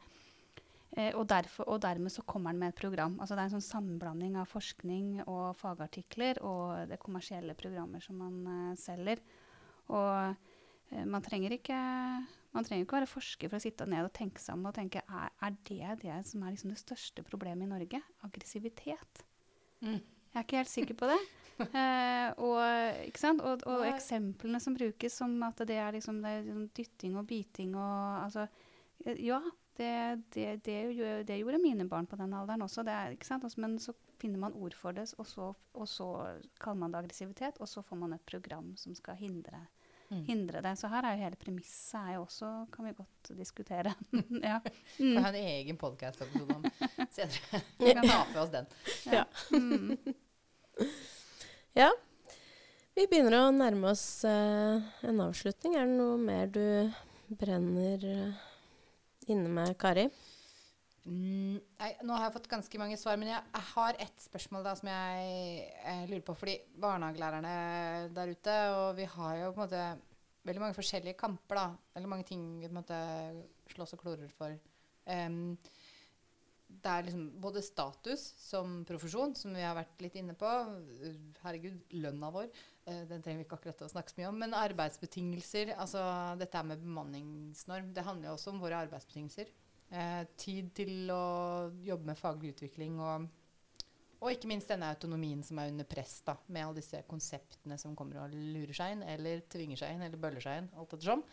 eh, 0.96 1.12
og, 1.16 1.26
derfor, 1.32 1.68
og 1.72 1.82
dermed 1.84 2.14
så 2.14 2.26
kommer 2.28 2.54
den 2.54 2.62
med 2.64 2.74
et 2.74 2.82
program. 2.82 3.18
Altså 3.20 3.38
det 3.38 3.44
er 3.44 3.52
en 3.52 3.58
sånn 3.58 3.70
sammenblanding 3.70 4.38
av 4.42 4.50
forskning 4.52 5.24
og 5.26 5.56
fagartikler 5.60 6.42
og 6.46 6.92
det 6.92 7.02
kommersielle 7.02 7.58
programmer 7.60 8.04
som 8.04 8.22
man 8.22 8.42
eh, 8.54 8.78
selger. 8.80 9.24
Og 9.92 10.14
eh, 10.92 11.04
man 11.08 11.26
trenger 11.26 11.58
ikke 11.58 11.82
man 12.52 12.66
trenger 12.68 12.84
ikke 12.84 12.98
være 12.98 13.08
forsker 13.08 13.48
for 13.48 13.62
å 13.62 13.64
sitte 13.64 13.86
ned 13.88 14.04
og 14.04 14.12
tenke 14.16 14.42
seg 14.44 14.58
om 14.58 14.66
og 14.68 14.76
tenke 14.76 15.00
er, 15.08 15.30
er 15.40 15.54
det 15.70 16.02
det 16.02 16.18
som 16.28 16.44
er 16.44 16.52
liksom 16.52 16.74
det 16.74 16.82
største 16.82 17.24
problemet 17.24 17.64
i 17.64 17.72
Norge? 17.72 18.02
Aggressivitet. 18.28 19.24
Mm. 19.80 20.02
Jeg 20.02 20.36
er 20.36 20.44
ikke 20.44 20.60
helt 20.60 20.72
sikker 20.72 21.00
på 21.00 21.08
det. 21.08 21.20
Eh, 21.82 22.34
og, 22.38 23.46
og, 23.46 23.64
og 23.68 23.86
eksemplene 23.88 24.60
som 24.64 24.76
brukes 24.78 25.16
som 25.22 25.34
at 25.48 25.64
det 25.68 25.78
er 25.82 25.92
liksom 25.98 26.22
det 26.24 26.30
er 26.38 26.44
liksom 26.46 26.68
dytting 26.78 27.18
og 27.20 27.28
biting 27.30 27.76
og 27.76 28.24
altså 28.26 28.48
eh, 29.06 29.18
Ja, 29.26 29.42
det, 29.78 29.92
det, 30.36 30.48
det, 30.66 30.78
gjorde, 30.94 31.24
det 31.28 31.38
gjorde 31.40 31.62
mine 31.64 31.86
barn 31.90 32.06
på 32.06 32.18
den 32.20 32.34
alderen 32.38 32.62
også. 32.62 32.84
Det 32.86 32.92
er? 32.94 33.16
Altså, 33.38 33.62
men 33.64 33.78
så 33.80 33.94
finner 34.20 34.38
man 34.44 34.54
ord 34.54 34.76
for 34.78 34.92
det, 34.94 35.08
og 35.18 35.26
så, 35.26 35.48
og 35.74 35.88
så 35.90 36.08
kaller 36.62 36.80
man 36.84 36.92
det 36.94 37.00
aggressivitet, 37.00 37.58
og 37.64 37.70
så 37.72 37.82
får 37.82 37.98
man 37.98 38.14
et 38.14 38.26
program 38.30 38.74
som 38.78 38.96
skal 38.96 39.16
hindre, 39.22 39.68
Mm. 40.12 40.26
hindre 40.28 40.60
det. 40.62 40.74
Så 40.78 40.90
her 40.92 41.06
er 41.08 41.14
jo 41.16 41.22
hele 41.24 41.38
premisset 41.40 41.96
er 42.02 42.16
jo 42.18 42.26
også, 42.26 42.48
kan 42.76 42.84
vi 42.86 42.92
godt 42.98 43.30
diskutere. 43.38 43.94
ja. 44.44 44.58
Vi 44.98 45.06
Mm. 45.08 45.14
kan 45.16 45.24
ha 45.24 45.30
en 45.30 45.36
egen 45.40 45.78
podkast-episode 45.80 46.56
om 46.58 46.66
senere. 47.16 47.62
Vi 47.80 47.94
kan 47.96 48.04
ta 48.10 48.18
for 48.34 48.42
oss 48.44 48.52
den. 48.52 48.68
Ja. 49.08 49.24
Mm. 49.56 49.96
Ja. 51.78 51.88
Vi 52.92 53.06
begynner 53.08 53.38
å 53.38 53.52
nærme 53.56 53.94
oss 53.94 54.26
eh, 54.28 54.90
en 55.08 55.24
avslutning. 55.24 55.78
Er 55.80 55.88
det 55.88 55.96
noe 55.96 56.18
mer 56.20 56.50
du 56.52 56.66
brenner 57.40 58.04
eh, 58.04 58.42
inne 59.32 59.48
med, 59.48 59.78
Kari? 59.80 60.10
Mm, 61.06 61.56
nei, 61.80 61.92
nå 62.04 62.14
har 62.14 62.28
jeg 62.28 62.36
fått 62.36 62.50
ganske 62.52 62.82
mange 62.82 62.98
svar, 63.00 63.16
men 63.18 63.32
jeg, 63.32 63.46
jeg 63.56 63.68
har 63.72 64.02
ett 64.04 64.26
spørsmål 64.26 64.68
da, 64.68 64.76
som 64.78 64.92
jeg, 64.92 65.32
jeg, 65.80 66.10
lurer 66.12 66.26
på. 66.28 66.36
Fordi 66.42 66.58
barnehagelærerne 66.84 67.56
der 68.20 68.34
ute, 68.36 68.58
og 68.76 69.00
vi 69.00 69.08
har 69.16 69.40
jo 69.40 69.54
på 69.56 69.62
en 69.62 69.64
måte 69.64 69.86
veldig 70.52 70.66
mange 70.66 70.78
forskjellige 70.78 71.20
kamper, 71.24 71.62
da. 71.62 71.96
Veldig 71.96 72.12
mange 72.12 72.28
ting 72.28 72.44
vi 72.60 72.68
på 72.68 72.74
en 72.74 72.82
måte 72.82 73.00
slåss 73.72 73.96
og 73.96 74.04
klorer 74.04 74.36
for. 74.36 74.60
Em, 75.08 75.56
det 76.82 76.92
er 76.92 77.08
liksom 77.08 77.26
både 77.44 77.62
status 77.66 78.22
som 78.40 78.82
profesjon, 78.88 79.34
som 79.38 79.54
vi 79.56 79.64
har 79.66 79.76
vært 79.78 80.02
litt 80.04 80.16
inne 80.22 80.36
på. 80.38 80.52
Herregud, 81.44 81.82
lønna 82.02 82.32
vår. 82.34 82.48
eh, 82.86 83.04
den 83.10 83.22
trenger 83.22 83.42
vi 83.42 83.46
ikke 83.48 83.60
akkurat 83.60 83.84
å 83.86 83.92
snakke 83.92 84.14
så 84.14 84.20
mye 84.22 84.30
om. 84.32 84.40
Men 84.44 84.56
arbeidsbetingelser, 84.58 85.76
altså 85.76 86.02
dette 86.40 86.64
med 86.64 86.82
bemanningsnorm, 86.82 87.92
det 87.94 88.06
handler 88.08 88.32
jo 88.32 88.38
også 88.38 88.54
om 88.54 88.64
våre 88.64 88.82
arbeidsbetingelser. 88.88 89.52
Eh, 89.92 90.24
tid 90.40 90.72
til 90.78 91.12
å 91.12 91.70
jobbe 91.84 92.08
med 92.08 92.20
faglig 92.20 92.54
utvikling 92.56 93.00
og, 93.04 93.26
og 94.22 94.30
ikke 94.32 94.48
minst 94.48 94.70
denne 94.72 94.92
autonomien 94.94 95.42
som 95.44 95.60
er 95.60 95.74
under 95.74 95.88
press, 95.90 96.22
da, 96.24 96.38
med 96.48 96.64
alle 96.64 96.80
disse 96.80 97.02
konseptene 97.10 97.78
som 97.82 97.98
kommer 98.00 98.22
og 98.24 98.36
lurer 98.36 98.74
seg 98.78 98.96
inn, 98.96 99.04
eller 99.18 99.44
tvinger 99.52 99.82
seg 99.82 99.96
inn, 99.96 100.06
eller 100.08 100.22
bøller 100.22 100.44
seg 100.44 100.62
inn, 100.62 100.72
alt 100.80 100.96
ettersom. 100.96 101.26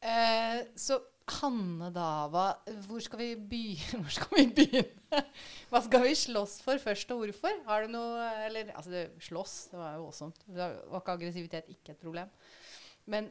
Eh, 0.00 0.64
så 0.76 0.98
Hanne 1.26 1.88
Dava, 1.90 2.44
hvor 2.86 3.02
skal, 3.02 3.22
hvor 4.00 4.12
skal 4.14 4.38
vi 4.38 4.44
begynne? 4.60 5.22
Hva 5.70 5.80
skal 5.82 6.04
vi 6.06 6.14
slåss 6.18 6.60
for 6.62 6.78
først, 6.82 7.10
og 7.10 7.24
hvorfor? 7.24 7.58
Har 7.66 7.86
du 7.86 7.96
noe 7.96 8.28
Eller 8.46 8.70
altså, 8.74 8.92
det, 8.92 9.02
slåss, 9.26 9.56
det 9.72 9.80
var 9.80 9.96
jo 9.96 10.06
voldsomt. 10.06 10.46
Det 10.46 10.60
var 10.62 11.02
ikke 11.02 11.18
aggressivitet 11.18 11.74
ikke 11.74 11.96
et 11.96 12.02
problem. 12.02 12.30
Men 13.10 13.30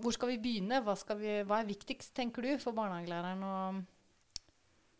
hvor 0.00 0.14
skal 0.16 0.32
vi 0.32 0.40
begynne? 0.42 0.82
Hva, 0.82 0.96
vi, 1.20 1.40
hva 1.46 1.60
er 1.60 1.70
viktigst, 1.70 2.14
tenker 2.16 2.46
du, 2.46 2.54
for 2.62 2.74
barnehagelæreren 2.76 3.42
å 3.46 3.56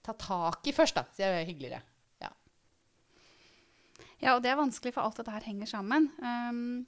ta 0.05 0.15
tak 0.17 0.69
i 0.69 0.77
først, 0.77 0.99
da? 0.99 1.07
Så 1.11 1.25
jeg 1.25 1.49
hyggeligere. 1.51 1.83
Ja, 4.21 4.35
og 4.37 4.43
det 4.45 4.53
er 4.53 4.61
vanskelig, 4.61 4.93
for 4.93 5.07
alt 5.07 5.21
dette 5.21 5.33
her 5.33 5.47
henger 5.49 5.69
sammen. 5.69 6.11
Um, 6.21 6.83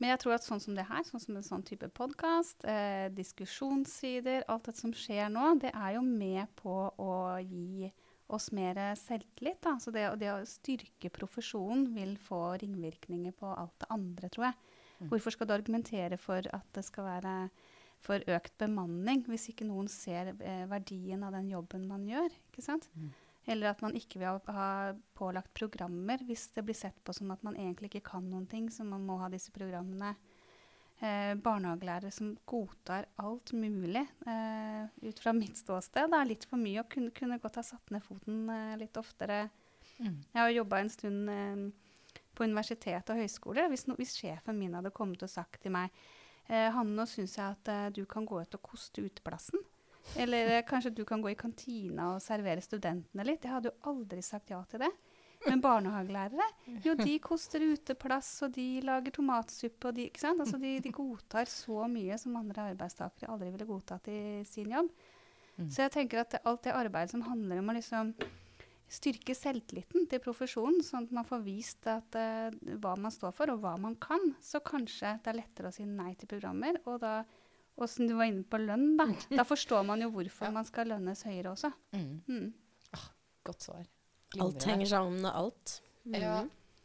men 0.00 0.10
jeg 0.10 0.20
tror 0.22 0.36
at 0.36 0.46
sånn 0.46 0.62
som 0.62 0.76
det 0.76 0.86
her, 0.88 1.04
sånn 1.06 1.22
som 1.22 1.36
en 1.38 1.46
sånn 1.46 1.64
type 1.66 1.86
podkast, 1.94 2.64
eh, 2.68 3.08
diskusjonssider, 3.14 4.46
alt 4.50 4.70
det 4.70 4.76
som 4.78 4.94
skjer 4.96 5.28
nå, 5.30 5.52
det 5.62 5.70
er 5.74 5.96
jo 5.96 6.02
med 6.06 6.48
på 6.58 6.76
å 6.98 7.12
gi 7.38 7.90
oss 8.32 8.48
mer 8.56 8.80
selvtillit. 8.98 9.60
Da. 9.62 9.76
Så 9.82 9.92
det, 9.94 10.06
det, 10.20 10.32
å 10.32 10.48
styrke 10.48 11.12
profesjonen 11.12 11.90
vil 11.94 12.16
få 12.20 12.56
ringvirkninger 12.62 13.34
på 13.36 13.52
alt 13.52 13.76
det 13.84 13.90
andre, 13.94 14.32
tror 14.32 14.48
jeg. 14.48 14.58
Mm. 15.02 15.06
Hvorfor 15.12 15.34
skal 15.34 15.48
du 15.48 15.54
argumentere 15.56 16.18
for 16.20 16.46
at 16.54 16.68
det 16.76 16.84
skal 16.86 17.08
være 17.08 17.36
for 18.02 18.22
økt 18.34 18.56
bemanning 18.58 19.22
hvis 19.30 19.48
ikke 19.52 19.66
noen 19.68 19.86
ser 19.90 20.32
eh, 20.34 20.64
verdien 20.70 21.22
av 21.22 21.36
den 21.36 21.52
jobben 21.52 21.86
man 21.90 22.08
gjør? 22.08 22.32
ikke 22.50 22.64
sant? 22.64 22.88
Mm. 22.96 23.12
Eller 23.50 23.72
at 23.72 23.80
man 23.82 23.96
ikke 23.98 24.20
vil 24.22 24.38
ha, 24.54 24.68
pålagt 25.18 25.50
programmer 25.56 26.20
hvis 26.28 26.48
det 26.54 26.62
blir 26.66 26.78
sett 26.78 27.00
på 27.02 27.14
som 27.16 27.32
at 27.34 27.42
man 27.42 27.56
egentlig 27.58 27.90
ikke 27.90 28.12
kan 28.12 28.28
noen 28.30 28.46
ting, 28.50 28.68
så 28.70 28.86
man 28.86 29.02
må 29.06 29.16
ha 29.18 29.30
disse 29.32 29.50
programmene 29.54 30.12
eh, 31.02 31.34
barnehagelærere 31.42 32.12
som 32.14 32.36
godtar 32.46 33.08
alt 33.22 33.52
mulig 33.58 34.04
eh, 34.26 34.84
ut 35.02 35.22
fra 35.22 35.34
mitt 35.36 35.58
ståsted. 35.58 36.10
Det 36.12 36.20
er 36.20 36.30
litt 36.30 36.46
for 36.48 36.62
mye 36.62 36.84
å 36.84 36.88
kunne, 36.90 37.10
kunne 37.16 37.40
godt 37.42 37.58
ha 37.58 37.66
satt 37.66 37.90
ned 37.94 38.04
foten 38.06 38.46
eh, 38.52 38.76
litt 38.80 39.00
oftere. 39.00 39.48
Mm. 39.98 40.22
Jeg 40.32 40.40
har 40.40 40.54
jobba 40.54 40.82
en 40.82 40.92
stund 40.92 41.32
eh, 41.32 42.20
på 42.32 42.46
universitet 42.46 43.12
og 43.12 43.22
høyskole. 43.22 43.66
Hvis, 43.72 43.86
no, 43.90 43.98
hvis, 43.98 44.16
sjefen 44.18 44.58
min 44.58 44.78
hadde 44.78 44.94
kommet 44.94 45.24
og 45.24 45.32
sagt 45.32 45.62
til 45.64 45.74
meg 45.74 45.90
eh, 46.48 46.70
Hanne, 46.74 46.94
nå 46.96 47.06
syns 47.10 47.36
jeg 47.38 47.58
at 47.58 47.72
eh, 47.72 47.90
du 47.94 48.04
kan 48.10 48.26
gå 48.28 48.40
ut 48.42 48.58
og 48.58 48.66
koste 48.72 49.04
uteplassen. 49.04 49.62
Eller 50.18 50.60
kanskje 50.68 50.92
du 50.96 51.04
kan 51.08 51.22
gå 51.22 51.32
i 51.32 51.38
kantina 51.38 52.12
og 52.14 52.22
servere 52.24 52.64
studentene 52.64 53.26
litt. 53.26 53.44
Jeg 53.44 53.54
hadde 53.54 53.72
jo 53.72 53.92
aldri 53.92 54.22
sagt 54.24 54.52
ja 54.52 54.60
til 54.70 54.84
det. 54.84 54.90
Men 55.42 55.62
barnehagelærere, 55.62 56.44
jo, 56.84 56.94
de 56.98 57.16
koster 57.28 57.64
uteplass, 57.66 58.30
og 58.46 58.52
de 58.54 58.66
lager 58.84 59.14
tomatsuppe, 59.16 59.90
og 59.90 59.96
de, 59.96 60.06
ikke 60.10 60.22
sant? 60.22 60.42
Altså, 60.42 60.60
de, 60.62 60.76
de 60.84 60.92
godtar 60.94 61.50
så 61.50 61.88
mye 61.90 62.18
som 62.20 62.36
andre 62.38 62.68
arbeidstakere 62.72 63.32
aldri 63.32 63.50
ville 63.50 63.66
godtatt 63.66 64.06
i 64.12 64.20
sin 64.46 64.70
jobb. 64.70 64.92
Mm. 65.56 65.66
Så 65.66 65.82
jeg 65.84 65.94
tenker 65.96 66.22
at 66.22 66.36
det, 66.36 66.44
alt 66.48 66.62
det 66.64 66.76
arbeidet 66.76 67.12
som 67.12 67.26
handler 67.26 67.60
om 67.60 67.72
å 67.72 67.76
liksom 67.76 68.14
styrke 68.92 69.34
selvtilliten 69.36 70.06
til 70.10 70.20
profesjonen, 70.22 70.82
sånn 70.84 71.06
at 71.06 71.14
man 71.16 71.26
får 71.26 71.44
vist 71.46 71.86
at, 71.90 72.16
uh, 72.18 72.76
hva 72.80 72.94
man 73.00 73.12
står 73.12 73.32
for, 73.36 73.52
og 73.52 73.62
hva 73.64 73.74
man 73.80 73.96
kan, 74.00 74.34
så 74.44 74.60
kanskje 74.64 75.16
det 75.24 75.32
er 75.32 75.40
lettere 75.40 75.72
å 75.72 75.74
si 75.74 75.86
nei 75.88 76.12
til 76.20 76.30
programmer. 76.30 76.78
Og 76.84 77.00
da, 77.02 77.22
og 77.80 77.88
som 77.90 78.08
du 78.08 78.14
var 78.18 78.28
inne 78.28 78.44
på 78.44 78.60
lønn, 78.60 78.96
da, 78.98 79.08
da 79.38 79.44
forstår 79.48 79.84
man 79.88 80.02
jo 80.04 80.10
hvorfor 80.14 80.48
ja. 80.48 80.54
man 80.54 80.68
skal 80.68 80.90
lønnes 80.92 81.24
høyere 81.28 81.54
også. 81.54 81.72
Mm. 81.96 82.10
Mm. 82.28 82.50
Ah, 82.98 83.06
godt 83.48 83.68
svar. 83.68 83.86
Alt 84.40 84.66
henger 84.68 84.90
sammen 84.94 85.22
med 85.24 85.32
alt. 85.32 85.78
Mm. 86.04 86.18
Ja, 86.18 86.36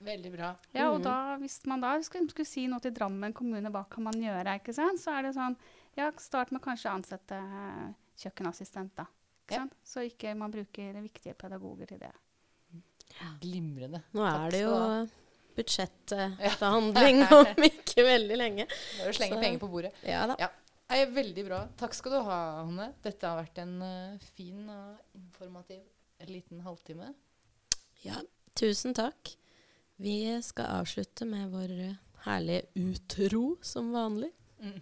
veldig 0.07 0.31
bra. 0.33 0.53
Ja, 0.75 0.89
og 0.91 0.99
mm. 1.01 1.05
da, 1.07 1.17
hvis 1.41 1.59
man 1.69 1.83
da 1.83 1.95
skulle, 2.05 2.29
skulle, 2.31 2.49
si 2.49 2.67
noe 2.71 2.83
til 2.83 2.95
Drammen 2.95 3.35
kommune, 3.35 3.71
hva 3.73 3.85
kan 3.91 4.07
man 4.07 4.19
gjøre, 4.21 4.57
ikke 4.61 4.75
sant? 4.75 5.01
så 5.03 5.17
er 5.17 5.27
det 5.27 5.35
sånn 5.37 5.57
Ja, 5.97 6.11
start 6.21 6.51
med 6.53 6.61
kanskje 6.61 6.91
å 6.91 6.97
ansette 6.99 7.41
kjøkkenassistent, 8.21 8.93
da. 8.99 9.07
Ikke 9.47 9.61
ja. 9.61 9.67
Så 9.87 10.03
ikke 10.05 10.33
man 10.37 10.51
bruker 10.51 10.97
viktige 11.01 11.33
pedagoger 11.39 11.89
til 11.89 12.01
det. 12.03 12.11
Ja. 13.17 13.31
Glimrende. 13.41 14.03
Nå 14.13 14.25
er 14.27 14.51
det 14.53 14.61
jo 14.61 14.75
budsjettbehandling 15.57 17.23
ja. 17.23 17.29
om 17.39 17.65
ikke 17.65 18.05
veldig 18.05 18.37
lenge. 18.37 18.67
Bare 18.99 19.13
slenge 19.15 19.39
penger 19.41 19.61
på 19.63 19.69
bordet. 19.71 19.93
Ja 20.05 20.25
da. 20.29 20.35
Ja. 20.41 20.51
Nei, 20.87 21.01
veldig 21.11 21.43
bra. 21.43 21.59
Takk 21.79 21.95
skal 21.97 22.13
du 22.15 22.19
ha, 22.29 22.39
Hanne. 22.61 22.93
Dette 23.03 23.27
har 23.27 23.41
vært 23.41 23.59
en 23.59 23.75
uh, 23.83 24.27
fin 24.37 24.69
og 24.71 25.17
informativ 25.19 25.81
eh, 25.83 26.29
liten 26.31 26.63
halvtime. 26.63 27.11
Ja, 28.05 28.21
tusen 28.55 28.95
takk. 28.95 29.35
Vi 29.99 30.41
skal 30.45 30.65
avslutte 30.79 31.25
med 31.27 31.49
vår 31.51 31.71
eh, 31.89 31.97
herlige 32.23 32.67
utro, 32.87 33.57
som 33.61 33.91
vanlig. 33.91 34.31
Mm. 34.63 34.81